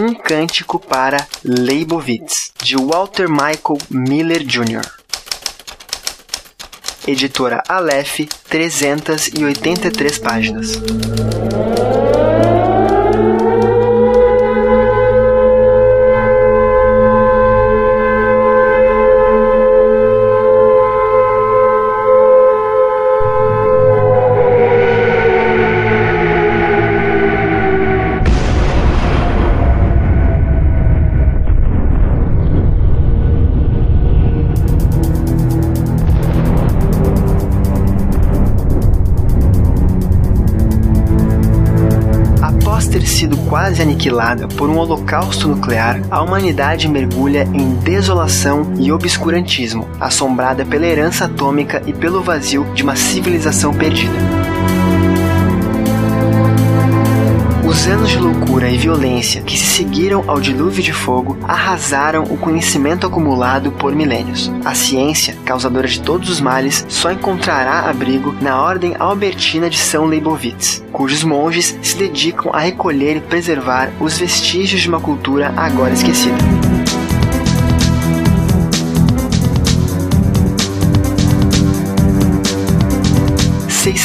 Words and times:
Um 0.00 0.14
Cântico 0.14 0.78
para 0.78 1.26
Leibovitz, 1.42 2.52
de 2.62 2.76
Walter 2.76 3.28
Michael 3.28 3.80
Miller 3.90 4.44
Jr. 4.46 4.88
Editora 7.04 7.64
Aleph, 7.66 8.20
383 8.48 10.18
páginas. 10.18 10.68
Quase 43.48 43.82
aniquilada 43.82 44.46
por 44.46 44.68
um 44.68 44.78
holocausto 44.78 45.48
nuclear, 45.48 46.00
a 46.10 46.22
humanidade 46.22 46.88
mergulha 46.88 47.48
em 47.52 47.74
desolação 47.76 48.74
e 48.78 48.92
obscurantismo, 48.92 49.88
assombrada 49.98 50.64
pela 50.64 50.86
herança 50.86 51.24
atômica 51.24 51.82
e 51.86 51.92
pelo 51.92 52.22
vazio 52.22 52.64
de 52.74 52.82
uma 52.82 52.94
civilização 52.94 53.72
perdida. 53.72 54.47
Os 57.78 57.86
anos 57.86 58.10
de 58.10 58.18
loucura 58.18 58.68
e 58.68 58.76
violência 58.76 59.40
que 59.40 59.56
se 59.56 59.64
seguiram 59.64 60.24
ao 60.26 60.40
dilúvio 60.40 60.82
de 60.82 60.92
fogo 60.92 61.38
arrasaram 61.44 62.24
o 62.24 62.36
conhecimento 62.36 63.06
acumulado 63.06 63.70
por 63.70 63.94
milênios. 63.94 64.50
A 64.64 64.74
ciência, 64.74 65.36
causadora 65.44 65.86
de 65.86 66.00
todos 66.00 66.28
os 66.28 66.40
males, 66.40 66.84
só 66.88 67.12
encontrará 67.12 67.88
abrigo 67.88 68.34
na 68.40 68.60
Ordem 68.60 68.96
Albertina 68.98 69.70
de 69.70 69.78
São 69.78 70.06
Leibovitz, 70.06 70.82
cujos 70.92 71.22
monges 71.22 71.78
se 71.80 71.96
dedicam 71.96 72.50
a 72.52 72.58
recolher 72.58 73.18
e 73.18 73.20
preservar 73.20 73.92
os 74.00 74.18
vestígios 74.18 74.80
de 74.80 74.88
uma 74.88 75.00
cultura 75.00 75.54
agora 75.56 75.94
esquecida. 75.94 76.67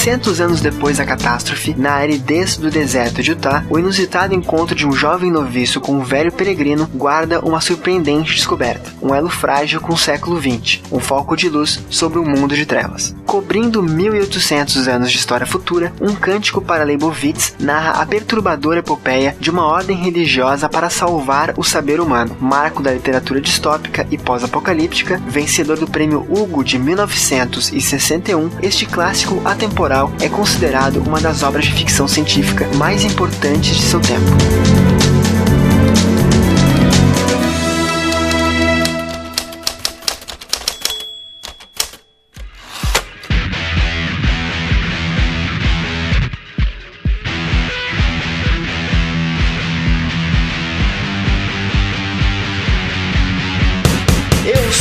600 0.03 0.41
anos 0.41 0.59
depois 0.59 0.97
da 0.97 1.05
catástrofe, 1.05 1.73
na 1.77 1.93
aridez 1.93 2.57
do 2.57 2.69
deserto 2.69 3.23
de 3.23 3.31
Utah, 3.31 3.63
o 3.69 3.79
inusitado 3.79 4.35
encontro 4.35 4.75
de 4.75 4.85
um 4.85 4.91
jovem 4.91 5.31
noviço 5.31 5.79
com 5.79 5.93
um 5.93 6.03
velho 6.03 6.29
peregrino 6.29 6.89
guarda 6.93 7.39
uma 7.39 7.61
surpreendente 7.61 8.35
descoberta: 8.35 8.91
um 9.01 9.15
elo 9.15 9.29
frágil 9.29 9.79
com 9.79 9.93
o 9.93 9.97
século 9.97 10.41
XX, 10.41 10.81
um 10.91 10.99
foco 10.99 11.37
de 11.37 11.47
luz 11.47 11.79
sobre 11.89 12.19
um 12.19 12.25
mundo 12.25 12.53
de 12.53 12.65
trevas. 12.65 13.15
Cobrindo 13.25 13.81
1800 13.81 14.89
anos 14.89 15.09
de 15.09 15.17
história 15.17 15.45
futura, 15.45 15.93
um 16.01 16.13
cântico 16.13 16.61
para 16.61 16.83
Leibovitz 16.83 17.55
narra 17.57 18.01
a 18.01 18.05
perturbadora 18.05 18.79
epopeia 18.79 19.37
de 19.39 19.49
uma 19.49 19.65
ordem 19.65 19.95
religiosa 19.95 20.67
para 20.67 20.89
salvar 20.89 21.53
o 21.55 21.63
saber 21.63 22.01
humano, 22.01 22.35
marco 22.41 22.83
da 22.83 22.91
literatura 22.91 23.39
distópica 23.39 24.05
e 24.11 24.17
pós-apocalíptica, 24.17 25.21
vencedor 25.25 25.77
do 25.77 25.87
prêmio 25.87 26.27
Hugo 26.29 26.61
de 26.61 26.77
1961, 26.77 28.49
este 28.61 28.85
clássico 28.85 29.41
atemporal 29.45 29.92
Temporal 29.93 30.11
é 30.19 30.27
considerado 30.27 30.97
uma 31.05 31.21
das 31.21 31.43
obras 31.43 31.65
de 31.65 31.73
ficção 31.73 32.07
científica 32.07 32.67
mais 32.77 33.03
importantes 33.03 33.75
de 33.75 33.83
seu 33.83 33.99
tempo. 33.99 35.12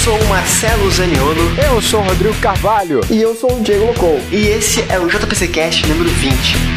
Sou 0.02 0.18
o 0.18 0.28
Marcelo 0.28 0.90
Zaniolo. 0.90 1.40
Eu 1.64 1.80
sou 1.80 2.00
o 2.00 2.02
Rodrigo 2.02 2.34
Carvalho. 2.40 3.02
E 3.08 3.22
eu 3.22 3.36
sou 3.36 3.56
o 3.56 3.60
Diego 3.60 3.86
Locou. 3.86 4.20
E 4.32 4.48
esse 4.48 4.84
é 4.88 4.98
o 4.98 5.06
JPC 5.06 5.46
Cast 5.46 5.86
número 5.86 6.10
20. 6.10 6.71